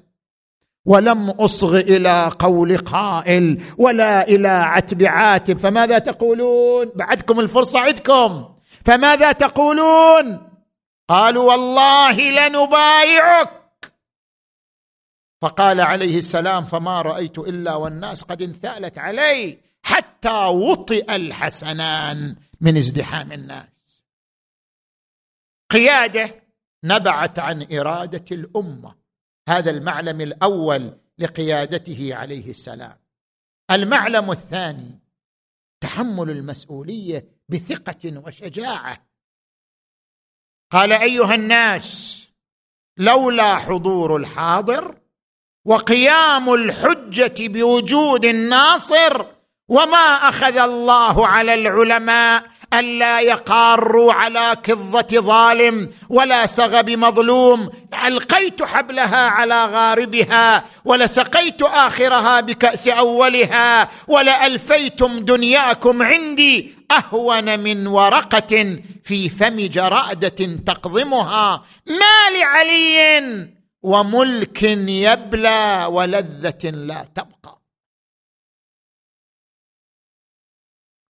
[0.86, 5.58] ولم أصغ إلى قول قائل ولا إلى عتب عاتب.
[5.58, 10.50] فماذا تقولون؟ بعدكم الفرصة عندكم فماذا تقولون؟
[11.10, 13.59] قالوا والله لنبايعك.
[15.42, 23.32] فقال عليه السلام فما رأيت إلا والناس قد انثالت علي حتى وطئ الحسنان من ازدحام
[23.32, 24.04] الناس.
[25.70, 26.44] قيادة
[26.84, 28.96] نبعت عن إرادة الأمة.
[29.50, 32.98] هذا المعلم الأول لقيادته عليه السلام.
[33.72, 35.00] المعلم الثاني
[35.82, 39.10] تحمل المسؤولية بثقة وشجاعة.
[40.72, 42.20] قال أيها الناس
[42.98, 44.99] لولا حضور الحاضر
[45.70, 49.26] وقيام الحجة بوجود الناصر
[49.68, 52.44] وما أخذ الله على العلماء
[52.74, 57.70] الا يقاروا على كظة ظالم ولا سغب مظلوم.
[58.06, 69.30] ألقيت حبلها على غاربها ولسقيت آخرها بكأس أولها ولألفيتم دنياكم عندي أهون من ورقة في
[69.30, 71.64] فم جرادة تقضمها.
[71.88, 77.62] ما لعلي وملك يبلى ولذة لا تبقى.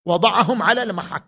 [0.06, 1.24] وضعهم على المحك.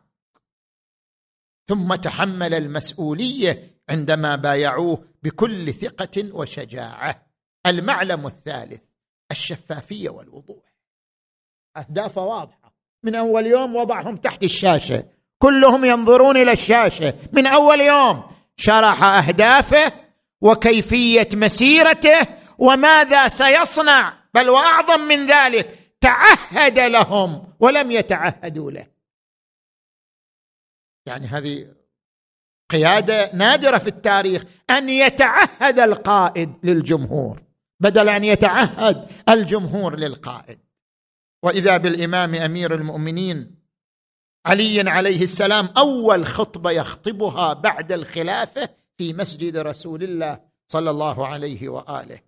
[1.67, 7.27] ثم تحمل المسؤولية عندما بايعوه بكل ثقة وشجاعة.
[7.65, 8.83] المعلم الثالث
[9.31, 10.75] الشفافية والوضوح.
[11.77, 12.75] اهدافه واضحة.
[13.03, 15.09] من أول يوم وضعهم تحت الشاشة.
[15.37, 17.19] كلهم ينظرون إلى الشاشة.
[17.33, 18.23] من أول يوم
[18.55, 20.10] شرح أهدافه
[20.41, 22.27] وكيفية مسيرته
[22.57, 28.87] وماذا سيصنع بل وأعظم من ذلك تعهد لهم ولم يتعهدوا له.
[31.05, 31.67] يعني هذه
[32.69, 37.43] قيادة نادرة في التاريخ أن يتعهد القائد للجمهور
[37.79, 40.59] بدل أن يتعهد الجمهور للقائد.
[41.43, 43.55] وإذا بالإمام أمير المؤمنين
[44.45, 48.69] علي عليه السلام أول خطبة يخطبها بعد الخلافة
[49.01, 52.19] في مسجد رسول الله صلى الله عليه وآله.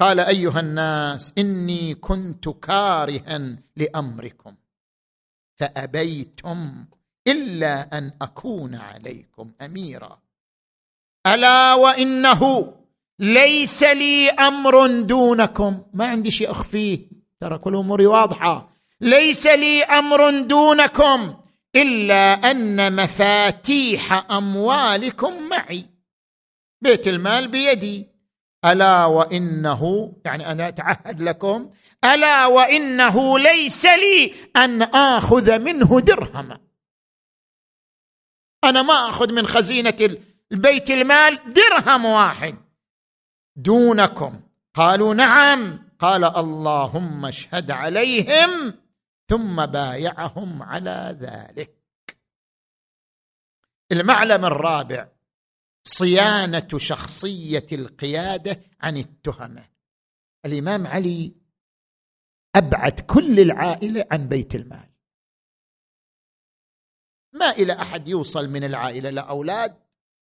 [0.00, 4.54] قال أيها الناس إني كنت كارها لأمركم
[5.58, 6.86] فأبيتم
[7.26, 10.18] إلا أن أكون عليكم اميرا.
[11.26, 12.74] ألا وإنه
[13.18, 15.82] ليس لي أمر دونكم.
[15.94, 16.98] ما عندي شيء أخفيه
[17.40, 18.68] ترى كل أموري واضحة.
[19.00, 21.36] ليس لي أمر دونكم
[21.76, 25.95] إلا أن مفاتيح أموالكم معي.
[26.80, 28.16] بيت المال بيدي.
[28.64, 31.70] ألا وإنه يعني أنا أتعهد لكم
[32.04, 36.58] ألا وإنه ليس لي أن آخذ منه درهما
[38.64, 40.18] أنا ما أخذ من خزينة
[40.52, 42.56] البيت المال درهم واحد.
[43.56, 44.40] دونكم.
[44.74, 45.88] قالوا نعم.
[45.98, 48.74] قال اللهم اشهد عليهم
[49.28, 51.76] ثم بايعهم على ذلك.
[53.92, 55.08] المعلم الرابع.
[55.86, 59.64] صيانة شخصية القيادة عن التهمة.
[60.44, 61.32] الإمام علي
[62.56, 64.88] أبعد كل العائلة عن بيت المال.
[67.32, 69.76] ما إلى أحد يوصل من العائلة لا أولاد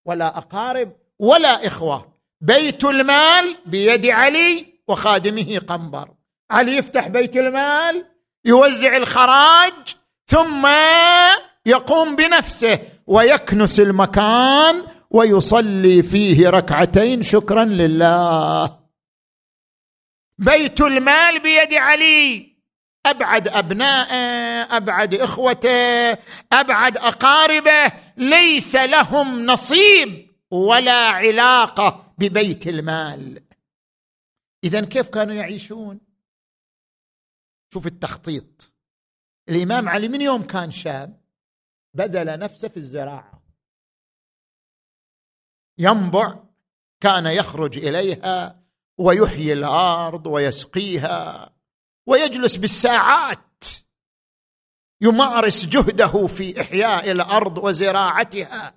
[0.04, 2.14] ولا أقارب ولا إخوة.
[2.40, 6.14] بيت المال بيد علي وخادمه قنبر.
[6.50, 8.06] علي يفتح بيت المال
[8.44, 9.96] يوزع الخراج
[10.26, 10.68] ثم
[11.66, 18.80] يقوم بنفسه ويكنس المكان ويصلي فيه ركعتين شكرا لله.
[20.38, 22.54] بيت المال بيد علي.
[23.06, 26.12] أبعد أبنائه أبعد إخوته
[26.52, 27.92] أبعد أقاربه.
[28.16, 33.42] ليس لهم نصيب ولا علاقة ببيت المال.
[34.64, 36.00] اذا كيف كانوا يعيشون؟
[37.74, 38.72] شوف التخطيط.
[39.48, 41.20] الإمام علي من يوم كان شاب
[41.96, 43.33] بذل نفسه في الزراعة.
[45.78, 46.38] ينبع
[47.00, 48.60] كان يخرج إليها
[48.98, 51.50] ويحيي الأرض ويسقيها
[52.06, 53.64] ويجلس بالساعات
[55.00, 58.74] يمارس جهده في إحياء الأرض وزراعتها.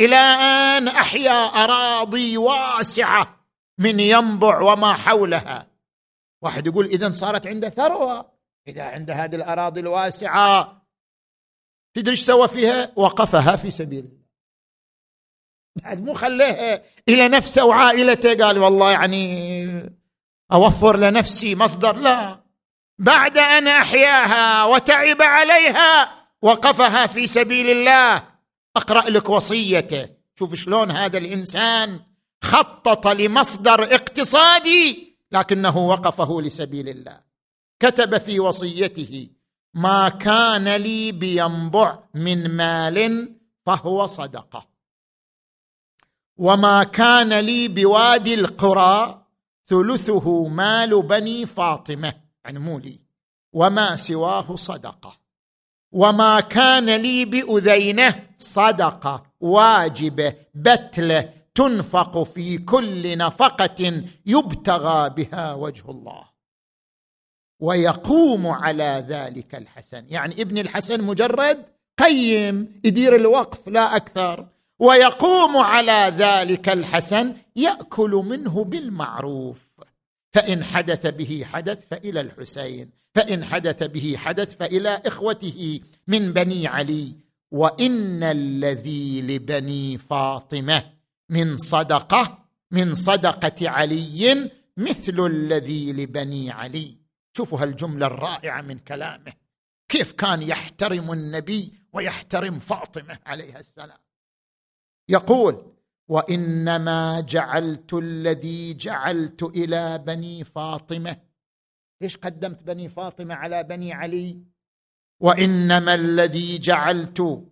[0.00, 3.46] إلى أن أحيا أراضي واسعة
[3.78, 5.70] من ينبع وما حولها.
[6.42, 8.32] واحد يقول اذا صارت عنده ثروة.
[8.68, 10.82] إذا عنده هذه الأراضي الواسعة
[11.94, 14.19] تدري إيش سوى فيها؟ وقفها في سبيل
[15.76, 18.44] بعد مو خليها إلى نفسه وعائلته.
[18.44, 19.90] قال والله يعني
[20.52, 21.96] أوفر لنفسي مصدر.
[21.96, 22.40] لا
[22.98, 28.24] بعد أن أحياها وتعب عليها وقفها في سبيل الله
[28.76, 30.08] أقرأ لك وصيته.
[30.38, 32.00] شوف شلون هذا الإنسان
[32.44, 37.20] خطط لمصدر اقتصادي لكنه وقفه لسبيل الله.
[37.80, 39.28] كتب في وصيته
[39.74, 43.28] ما كان لي بينبع من مال
[43.66, 44.69] فهو صدقة.
[46.40, 49.26] وما كان لي بوادي القرى
[49.66, 52.14] ثلثه مال بني فاطمه
[52.44, 53.00] يعني مو لي.
[53.52, 55.16] وما سواه صدقه.
[55.92, 59.22] وما كان لي باذينه صدقه.
[59.40, 66.24] واجبه بتله تنفق في كل نفقه يبتغى بها وجه الله.
[67.60, 70.04] ويقوم على ذلك الحسن.
[70.08, 71.64] يعني ابن الحسن مجرد
[71.98, 74.59] قيم يدير الوقف لا أكثر.
[74.80, 79.70] ويقوم على ذلك الحسن يأكل منه بالمعروف.
[80.32, 87.16] فإن حدث به حدث فإلى الحسين فإن حدث به حدث فإلى إخوته من بني علي.
[87.50, 90.84] وإن الذي لبني فاطمة
[91.28, 92.38] من صدقة
[92.70, 96.96] من صدقة علي مثل الذي لبني علي.
[97.36, 99.32] شوفوا هالجملة الرائعة من كلامه.
[99.88, 103.98] كيف كان يحترم النبي ويحترم فاطمة عليها السلام.
[105.10, 105.72] يقول
[106.08, 111.16] وإنما جعلت الذي جعلت إلى بني فاطمة.
[112.00, 114.38] ليش قدمت بني فاطمة على بني علي؟
[115.20, 117.44] وإنما الذي جعلت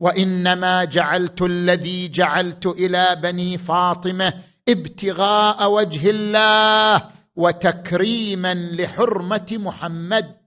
[0.00, 4.32] وإنما جعلت الذي جعلت إلى بني فاطمة
[4.68, 10.43] ابتغاء وجه الله وتكريما لحرمة محمد.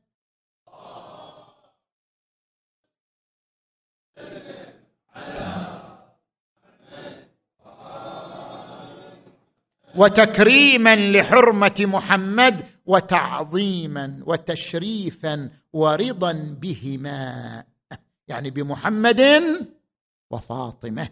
[9.98, 17.64] وتكريما لحرمة محمد وتعظيما وتشريفا ورضا بهما.
[18.28, 19.22] يعني بمحمد
[20.30, 21.10] وفاطمة.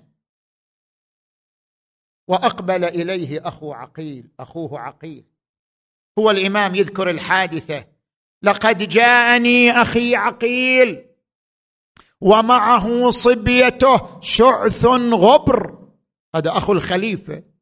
[2.27, 5.23] وأقبل إليه أخو عقيل أخوه عقيل.
[6.19, 7.85] هو الإمام يذكر الحادثة.
[8.43, 11.05] لقد جاءني أخي عقيل
[12.21, 15.87] ومعه صبيته شعث غبر.
[16.35, 17.54] هذا أخو الخليفة.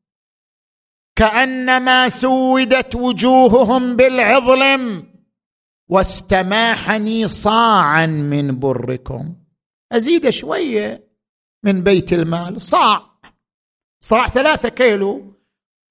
[1.15, 5.13] كأنما سودت وجوههم بالعظلم
[5.89, 9.35] واستماحني صاعا من بركم.
[9.91, 11.07] أزيد شوية
[11.63, 12.61] من بيت المال.
[12.61, 13.19] صاع.
[13.99, 15.33] صاع ثلاثة كيلو.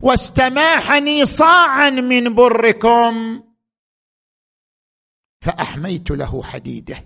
[0.03, 3.43] واستماحني صاعا من بركم.
[5.41, 6.97] فأحميت له حديده.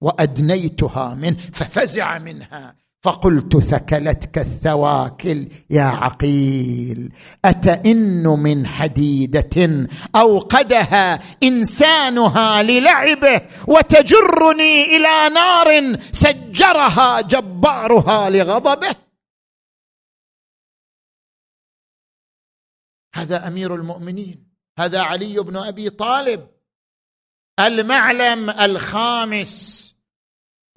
[0.00, 1.36] وأدنيتها منه.
[1.38, 2.85] ففزع منها.
[3.06, 7.12] فقلت ثكلتك الثواكل يا عقيل.
[7.44, 18.96] أتئن من حديدة أوقدها إنسانها للعبه وتجرني إلى نار سجرها جبارها لغضبه.
[23.14, 24.48] هذا أمير المؤمنين
[24.78, 26.48] هذا علي بن أبي طالب.
[27.60, 29.95] المعلم الخامس.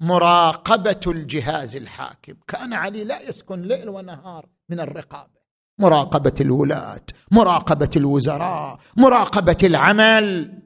[0.00, 2.34] مراقبة الجهاز الحاكم.
[2.48, 5.40] كان علي لا يسكن ليل ونهار من الرقابة.
[5.78, 10.58] مراقبة الولاة مراقبة الوزراء مراقبة العمل.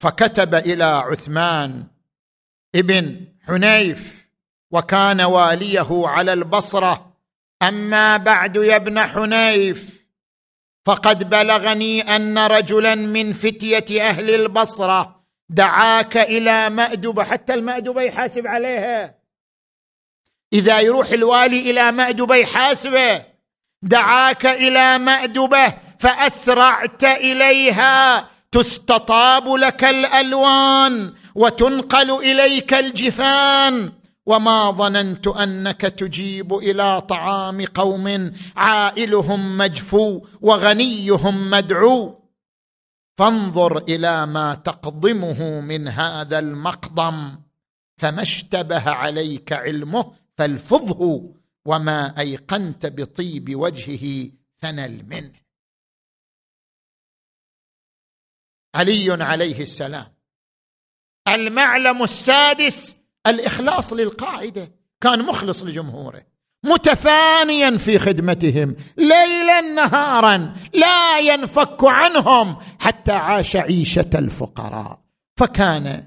[0.00, 1.86] فكتب إلى عثمان
[2.74, 4.28] ابن حنيف
[4.70, 7.16] وكان واليه على البصرة
[7.62, 10.06] أما بعد يا ابن حنيف
[10.86, 15.21] فقد بلغني أن رجلا من فتية أهل البصرة
[15.52, 19.14] دعاك إلى مأدبة حتى المأدبة يحاسب عليها.
[20.52, 23.24] إذا يروح الوالي إلى مأدبة يحاسبه.
[23.82, 28.28] دعاك إلى مأدبة فأسرعت إليها.
[28.52, 33.92] تستطاب لك الألوان وتنقل إليك الجفان.
[34.26, 42.21] وما ظننت أنك تجيب إلى طعام قوم عائلهم مجفو وغنيهم مدعو.
[43.22, 47.42] فانظر إلى ما تقضمه من هذا المقضم
[47.98, 51.34] فما اشتبه عليك علمه فالفظه
[51.66, 55.40] وما أيقنت بطيب وجهه فنل منه.
[58.74, 60.16] علي عليه السلام.
[61.28, 62.96] المعلم السادس
[63.26, 66.26] الإخلاص للقاعدة كان مخلص لجمهوره.
[66.64, 74.98] متفانيا في خدمتهم ليلا نهارا لا ينفك عنهم حتى عاش عيشة الفقراء.
[75.36, 76.06] فكان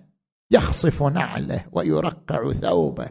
[0.51, 3.09] يخصف نعله ويرقع ثوبه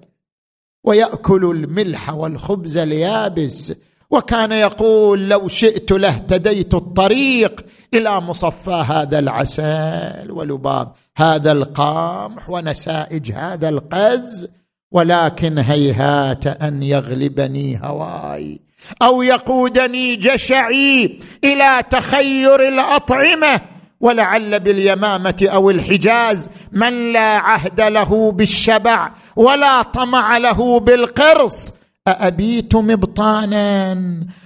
[0.84, 3.72] ويأكل الملح والخبز اليابس.
[4.11, 7.64] وكان يقول لو شئت لاهتديت الطريق
[7.95, 14.49] إلى مصفى هذا العسل ولباب هذا القمح ونسائج هذا القز.
[14.95, 18.61] ولكن هيهات أن يغلبني هواي
[19.03, 23.61] أو يقودني جشعي إلى تخير الأطعمة
[24.01, 31.72] ولعل باليمامة أو الحجاز من لا عهد له بالشبع ولا طمع له بالقرص
[32.09, 33.97] أأبيت مبطانا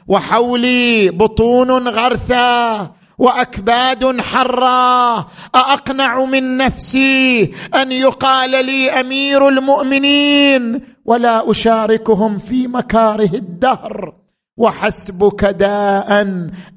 [0.07, 5.19] وحولي بطون غرثا وأكباد حرا
[5.55, 14.15] أأقنع من نفسي أن يقال لي أمير المؤمنين ولا أشاركهم في مكاره الدهر.
[14.57, 16.23] وحسبك داء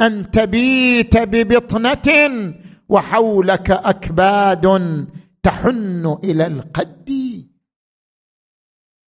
[0.01, 2.07] أن تبيت ببطنة
[2.89, 4.65] وحولك أكباد
[5.43, 7.11] تحن إلى القد.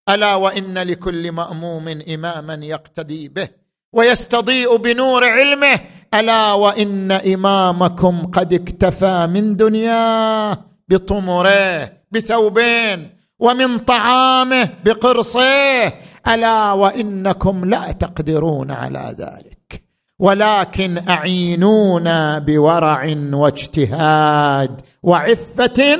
[0.08, 3.48] ألا وإن لكل مأموم اماما يقتدي به
[3.92, 5.80] ويستضيء بنور علمه
[6.14, 10.58] ألا وإن إمامكم قد اكتفى من دنياه
[10.88, 15.94] بطمره بثوبين ومن طعامه بقرصيه
[16.28, 19.84] ألا وإنكم لا تقدرون على ذلك
[20.18, 25.98] ولكن أعينونا بورع واجتهاد وعفة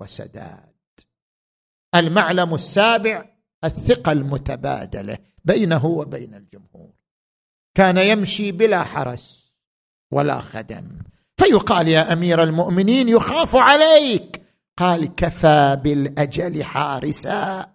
[0.00, 0.70] وسداد.
[1.94, 3.24] المعلم السابع
[3.64, 6.99] الثقة المتبادلة بينه وبين الجمهور.
[7.80, 9.52] كان يمشي بلا حرس
[10.12, 10.84] ولا خدم.
[11.36, 14.42] فيقال يا أمير المؤمنين يخاف عليك.
[14.78, 17.66] قال كفى بالأجل حارسا.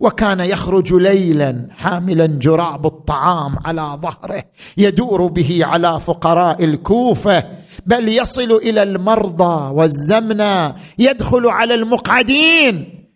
[0.00, 4.44] وكان يخرج ليلا حاملا جراب الطعام على ظهره
[4.76, 7.44] يدور به على فقراء الكوفة
[7.86, 13.06] بل يصل إلى المرضى والزمنى يدخل على المقعدين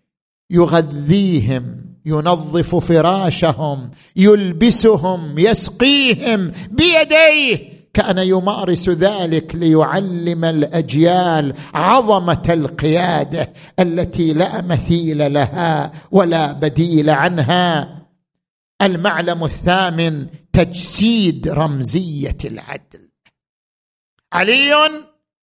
[0.51, 7.81] يغذيهم ينظف فراشهم يلبسهم يسقيهم بيديه.
[7.95, 18.01] كان يمارس ذلك ليعلم الأجيال عظمة القيادة التي لا مثيل لها ولا بديل عنها.
[18.83, 23.11] المعلم الثامن تجسيد رمزية العدل.
[24.33, 24.73] علي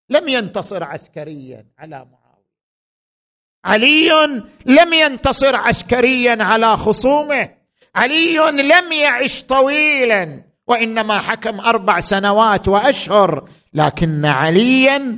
[0.10, 2.17] لم ينتصر عسكريا على معاويه
[3.68, 4.10] علي
[4.66, 7.50] لم ينتصر عسكريا على خصومه.
[7.96, 15.18] علي لم يعش طويلا وإنما حكم أربع سنوات وأشهر لكن عليا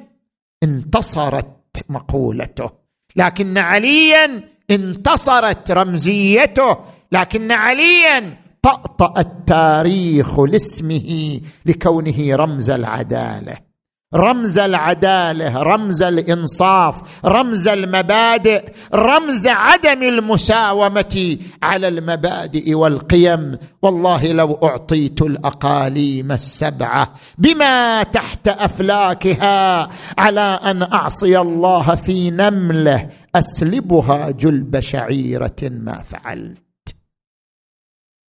[0.64, 2.70] انتصرت مقولته.
[3.16, 6.78] لكن عليا انتصرت رمزيته.
[7.12, 13.69] لكن عليا طأطأ التاريخ لاسمه لكونه رمز العدالة.
[14.16, 23.58] رمز العدالة رمز الإنصاف رمز المبادئ رمز عدم المساومة على المبادئ والقيم.
[23.82, 34.32] والله لو أعطيت الأقاليم السبعة بما تحت أفلاكها على أن أعصي الله في نمله أسلبها
[34.32, 36.69] جلب شعيرة ما فعلت.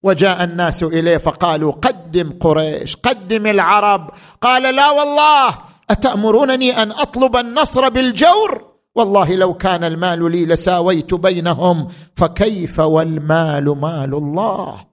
[0.03, 4.11] وجاء الناس إليه فقالوا قدم قريش قدم العرب.
[4.43, 5.59] قال لا والله
[5.91, 14.15] أتأمرونني أن أطلب النصر بالجور؟ والله لو كان المال لي لساويت بينهم فكيف والمال مال
[14.15, 14.87] الله؟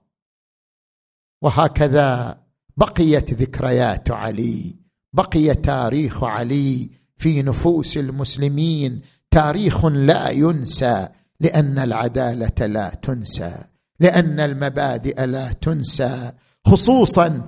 [1.42, 2.38] وهكذا
[2.76, 4.76] بقيت ذكريات علي
[5.12, 9.02] بقي تاريخ علي في نفوس المسلمين.
[9.30, 11.08] تاريخ لا ينسى
[11.40, 13.54] لأن العدالة لا تنسى.
[14.00, 16.32] لأن المبادئ لا تنسى
[16.66, 17.42] خصوصا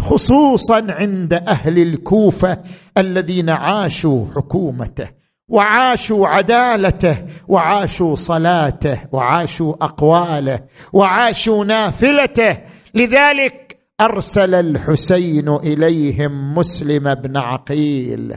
[0.00, 2.58] خصوصا عند أهل الكوفة
[2.98, 5.08] الذين عاشوا حكومته
[5.48, 10.60] وعاشوا عدالته وعاشوا صلاته وعاشوا أقواله
[10.92, 12.58] وعاشوا نافلته.
[12.94, 13.59] لذلك
[14.00, 18.34] أرسل الحسين إليهم مسلم بن عقيل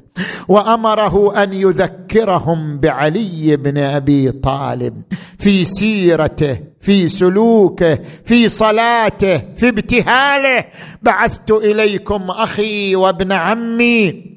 [0.48, 5.02] وأمره أن يذكرهم بعلي بن أبي طالب
[5.40, 10.66] في سيرته في سلوكه في صلاته في ابتهاله.
[11.02, 14.34] بعثت إليكم أخي وابن عمي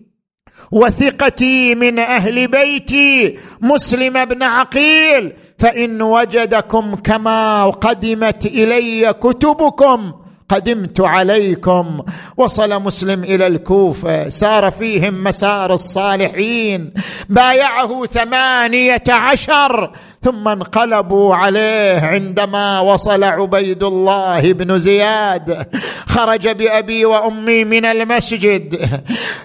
[0.73, 10.13] وثقتي من أهل بيتي مسلم بن عقيل فإن وجدكم كما قدمت إلي كتبكم
[10.49, 12.01] قدمت عليكم
[12.37, 16.95] وصل مسلم إلى الكوفة سار فيهم مسار الصالحين.
[17.29, 19.93] بايعه ثمانية عشر
[20.27, 25.67] ثم انقلبوا عليه عندما وصل عبيد الله بن زياد.
[26.07, 28.89] خرج بأبي وأمي من المسجد.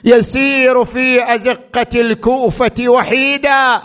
[0.04, 3.82] يسير في أزقة الكوفة وحيدا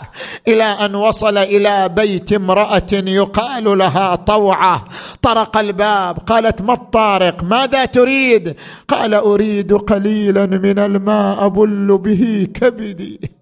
[0.47, 4.85] إلى أن وصل إلى بيت امرأة يقال لها طوعة.
[5.21, 8.55] طرق الباب قالت ما الطارق؟ ماذا تريد؟
[8.87, 13.36] قال أريد قليلا من الماء أبل به كبدي.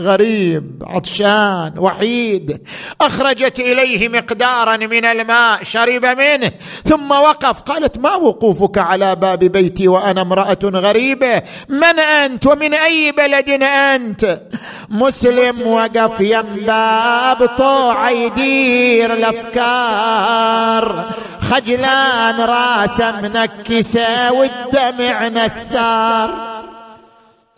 [0.00, 2.62] غريب عطشان وحيد.
[3.00, 6.52] أخرجت إليه مقدارا من الماء شرب منه.
[6.84, 7.60] ثم وقف.
[7.60, 14.40] قالت ما وقوفك على باب بيتي وأنا امرأة غريبة؟ من أنت؟ ومن أي بلد أنت؟
[14.88, 16.20] مسلم وقف.
[16.20, 21.10] يم باب طوع يدير الأفكار.
[21.40, 26.61] خجلان راسه منكسة والدمع نثار.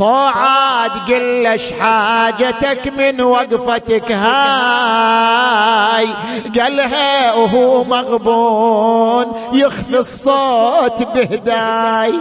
[0.05, 5.29] طاعات قلش حاجتك من وقفتك هاي.
[6.61, 12.15] قالها وهو مغبون يخفي الصوت بهداي.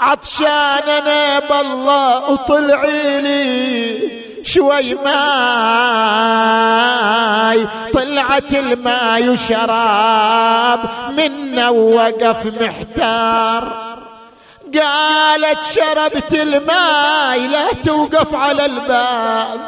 [0.00, 3.98] عطشان أنا بالله وطلعي لي
[4.42, 5.18] شوي ماي.
[7.94, 10.80] طلعت الماي شراب
[11.16, 13.87] منا ووقف محتار.
[14.76, 19.60] قالت شربت الماي لا توقف على الباب.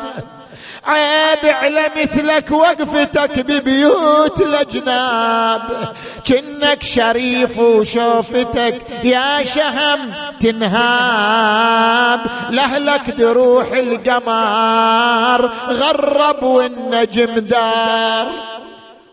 [0.87, 5.95] عيب على مثلك وقفتك ببيوت الأجناب.
[6.27, 12.21] كنك شريف وشوفتك يا شهم تنهاب.
[12.51, 18.60] لهلك دروح القمر غرب والنجم دار.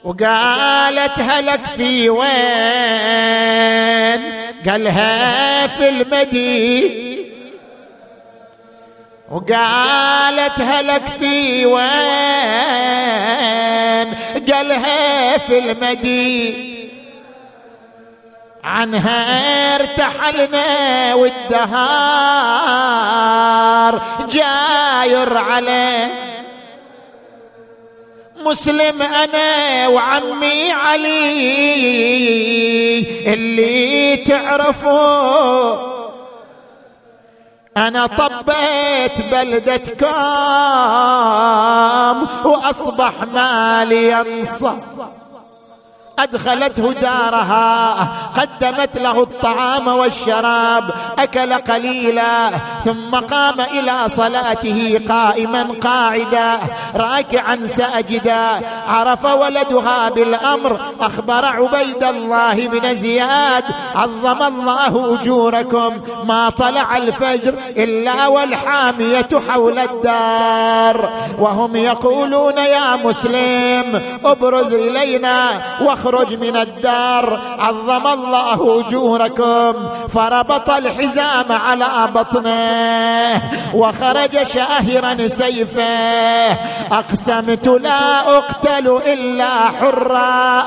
[0.07, 2.27] وقالت هلك في وين؟
[4.69, 7.25] قالها في المدينة.
[9.31, 11.87] وقالت هلك في وين؟
[14.53, 16.77] قالها في المدينة.
[18.63, 21.77] عنها ارتحلنا والدهار
[24.29, 26.36] جاير عليه.
[28.45, 31.23] مسلم أنا وعمي علي
[33.33, 35.97] اللي تعرفه.
[37.77, 40.07] أنا طبيت بلدتكم
[42.45, 44.73] وأصبح مالي ينصى
[46.19, 50.83] أدخلته دارها قدمت له الطعام والشراب
[51.19, 52.49] أكل قليلا
[52.85, 56.59] ثم قام إلى صلاته قائما قاعدا
[56.95, 58.47] راكعا ساجدا.
[58.87, 63.63] عرف ولدها بالأمر أخبر عبيد الله بن زياد
[63.95, 65.93] عظم الله أجوركم
[66.23, 71.09] ما طلع الفجر إلا والحامية حول الدار.
[71.39, 77.39] وهم يقولون يا مسلم ابرز إلينا واخرج يخرج من الدار.
[77.59, 79.73] عظم الله أجوركم.
[80.09, 83.41] فربط الحزام على بطنه.
[83.73, 86.51] وخرج شاهرا سيفه.
[86.91, 89.49] أقسمت لا أقتل إلا
[89.79, 90.63] حرا.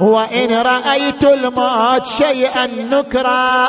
[0.00, 3.68] وإن رأيت الموت شيئا نكرا.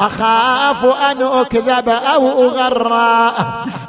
[0.00, 3.32] أخاف أن أكذب أو أغرى.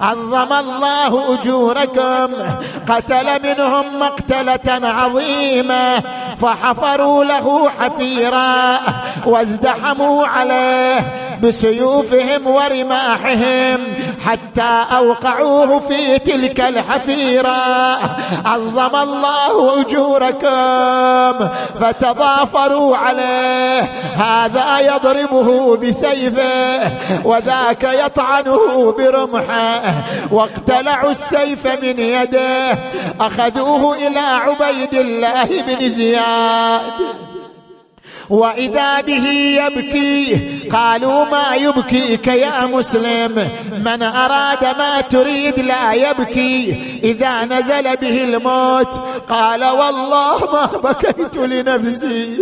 [0.02, 2.34] عظم الله أجوركم.
[2.90, 6.04] قتل منهم مقتلة عظيمة.
[6.68, 8.80] فحفروا له حفيرا
[9.26, 11.00] وازدحموا عليه
[11.44, 13.80] بسيوفهم ورماحهم
[14.26, 17.98] حتى أوقعوه في تلك الحفيرة.
[18.46, 21.50] عظم الله أجوركم
[21.80, 23.82] فتضافروا عليه.
[24.18, 26.92] هذا يضربه بسيفه
[27.24, 29.82] وذاك يطعنه برمحه.
[30.32, 32.78] واقتلعوا السيف من يده
[33.20, 36.57] أخذوه إلى عبيد الله بن زياد.
[38.30, 39.28] وإذا به
[39.66, 40.40] يبكي
[40.72, 43.50] قالوا ما يبكيك يا مسلم.
[43.86, 46.76] من أراد ما تريد لا يبكي.
[47.04, 49.00] إذا نزل به الموت
[49.30, 52.40] قال والله ما بكيت لنفسي.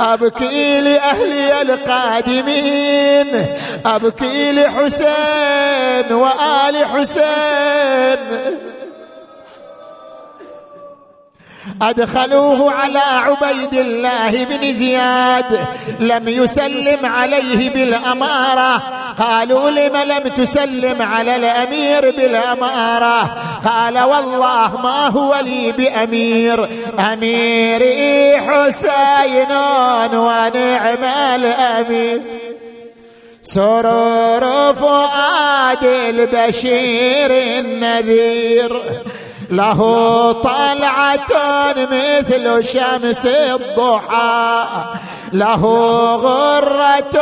[0.00, 3.46] أبكي لاهلي القادمين.
[3.86, 8.18] أبكي لحسين وآل حسين.
[11.82, 15.66] أدخلوه على عبيد الله بن زياد.
[16.00, 18.82] لم يسلم عليه بالأمارة.
[19.18, 26.68] قالوا لم لم تسلم على الأمير بالأمارة؟ قال والله ما هو لي بأمير.
[26.98, 29.56] أميري حسين
[30.14, 31.04] ونعم
[31.34, 32.22] الأمير.
[33.42, 38.82] سرور فؤاد البشير النذير.
[39.50, 41.26] له طلعة
[41.74, 44.84] مثل شمس الضحى.
[45.32, 45.62] له
[46.14, 47.16] غرة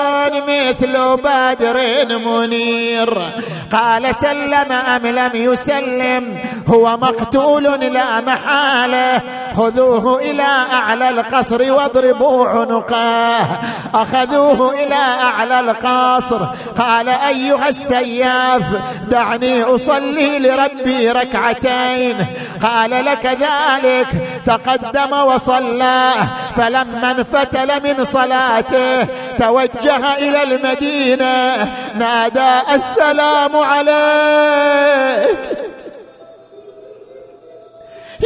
[0.48, 1.78] مثل بدر
[2.18, 3.32] منير.
[3.72, 6.38] قال سلم أم لم يسلم؟
[6.68, 9.20] هو مقتول لا محالة.
[9.56, 13.46] خذوه إلى أعلى القصر واضربوا عنقه
[13.94, 16.46] أخذوه إلى أعلى القصر.
[16.78, 18.62] قال أيها السياف
[19.10, 22.26] دعني أصلي لربي ركعتين.
[22.62, 24.06] قال لك ذلك
[24.46, 26.10] تقدم وصلى.
[26.56, 29.04] فلما انفتل من صلاته
[29.38, 35.38] توجه إلى المدينة نادى السلام عليك.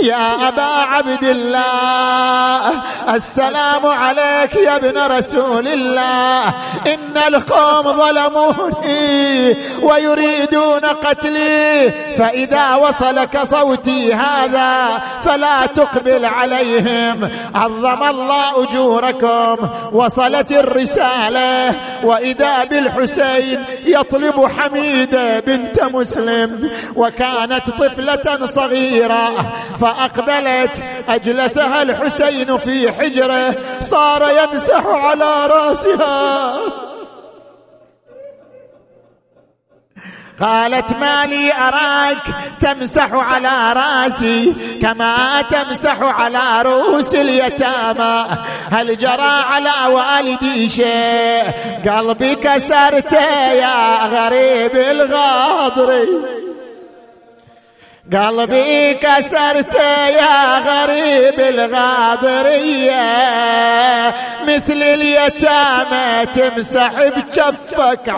[0.02, 2.70] يا أبا عبد الله
[3.14, 6.48] السلام عليك يا ابن رسول الله.
[6.86, 17.30] إن القوم ظلموني ويريدون قتلي فإذا وصلك صوتي هذا فلا تقبل عليهم.
[17.54, 19.56] عظم الله أجوركم
[19.92, 32.92] وصلت الرسالة وإذا بالحسين يطلب حميده بنت مسلم وكانت طفلة صغيرة فأقبلت أجلسها الحسين في
[32.92, 36.56] حجره؟ صار يمسح على رأسها.
[40.40, 42.18] قالت ما لي أراك؟
[42.60, 48.26] تمسح على رأسي كما تمسح على رؤوس اليتامى.
[48.70, 51.42] هل جرى على والدي شيء؟
[51.90, 56.08] قلبي كسرته يا غريب الغاضري.
[58.12, 59.74] قلبي كسرت
[60.20, 63.00] يا غريب الغاضرية
[64.42, 68.14] مثل اليتامى تمسح بجفك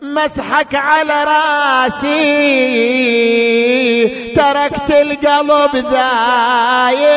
[0.00, 2.14] مسحك على راسي.
[4.34, 7.14] تركت القلب ذايب.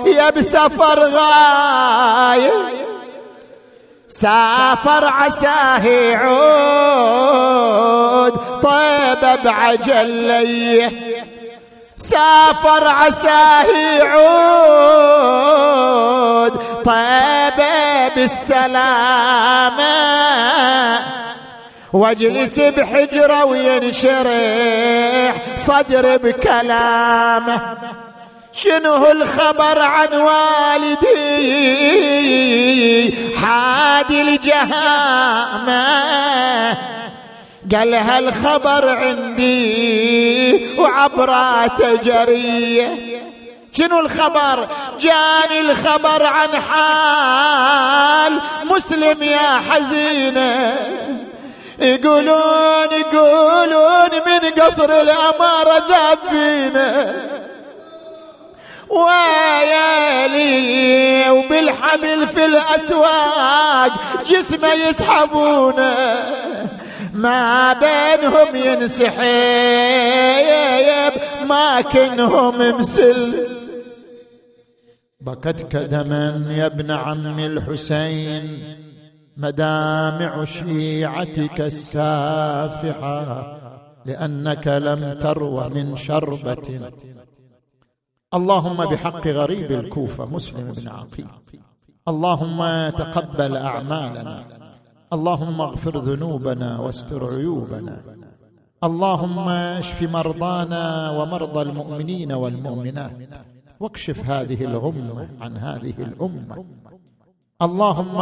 [0.07, 2.51] يا بسفر غايب.
[4.09, 7.27] سافر عساه يعود
[8.63, 10.91] طيب بعجل ليه
[11.95, 13.63] سافر عساه
[13.99, 15.47] يعود
[16.85, 17.59] طيب
[18.15, 19.97] بالسلامة.
[21.97, 27.77] واجلس بحجرة وينشرح صدر بكلامه
[28.53, 31.07] شنو الخبر عن والدي؟
[33.35, 35.77] حادي الجهامه
[37.75, 43.17] قال هالخبر عندي وعبراته جريه
[43.71, 44.67] شنو الخبر؟
[44.99, 50.77] جاني الخبر عن حال مسلم يا حزينة.
[51.79, 57.15] يقولون يقولون من قصر الأمارة ذابينه.
[58.89, 60.39] ويالي
[61.29, 63.91] وبالحمل في الأسواق
[64.29, 65.95] جسمه يسحبونه.
[67.13, 69.17] ما بينهم ينسحب
[71.45, 73.47] ما كنهم مسل.
[75.21, 78.86] بكتك دما يا ابن عم الحسين.
[79.37, 83.57] مدامع شيعتك السافحة
[84.05, 86.91] لأنك لم تروى من شربة.
[88.33, 91.27] اللهم بحق غريب الكوفة مسلم بن عقيل.
[92.07, 94.43] اللهم تقبل أعمالنا.
[95.13, 97.97] اللهم اغفر ذنوبنا واستر عيوبنا.
[98.83, 103.11] اللهم اشف مرضانا ومرضى المؤمنين والمؤمنات.
[103.79, 106.65] واكشف هذه الغمة عن هذه الأمة.
[107.61, 108.21] اللهم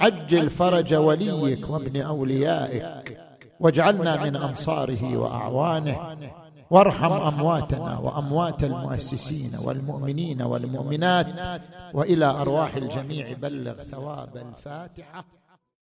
[0.00, 3.18] عجل فرج وليك وابن أوليائك
[3.60, 6.16] واجعلنا من أنصاره وأعوانه
[6.70, 11.26] وارحم أمواتنا وأموات المؤسسين والمؤمنين والمؤمنات
[11.94, 15.24] وإلى أرواح الجميع بلغ ثواب الفاتحة.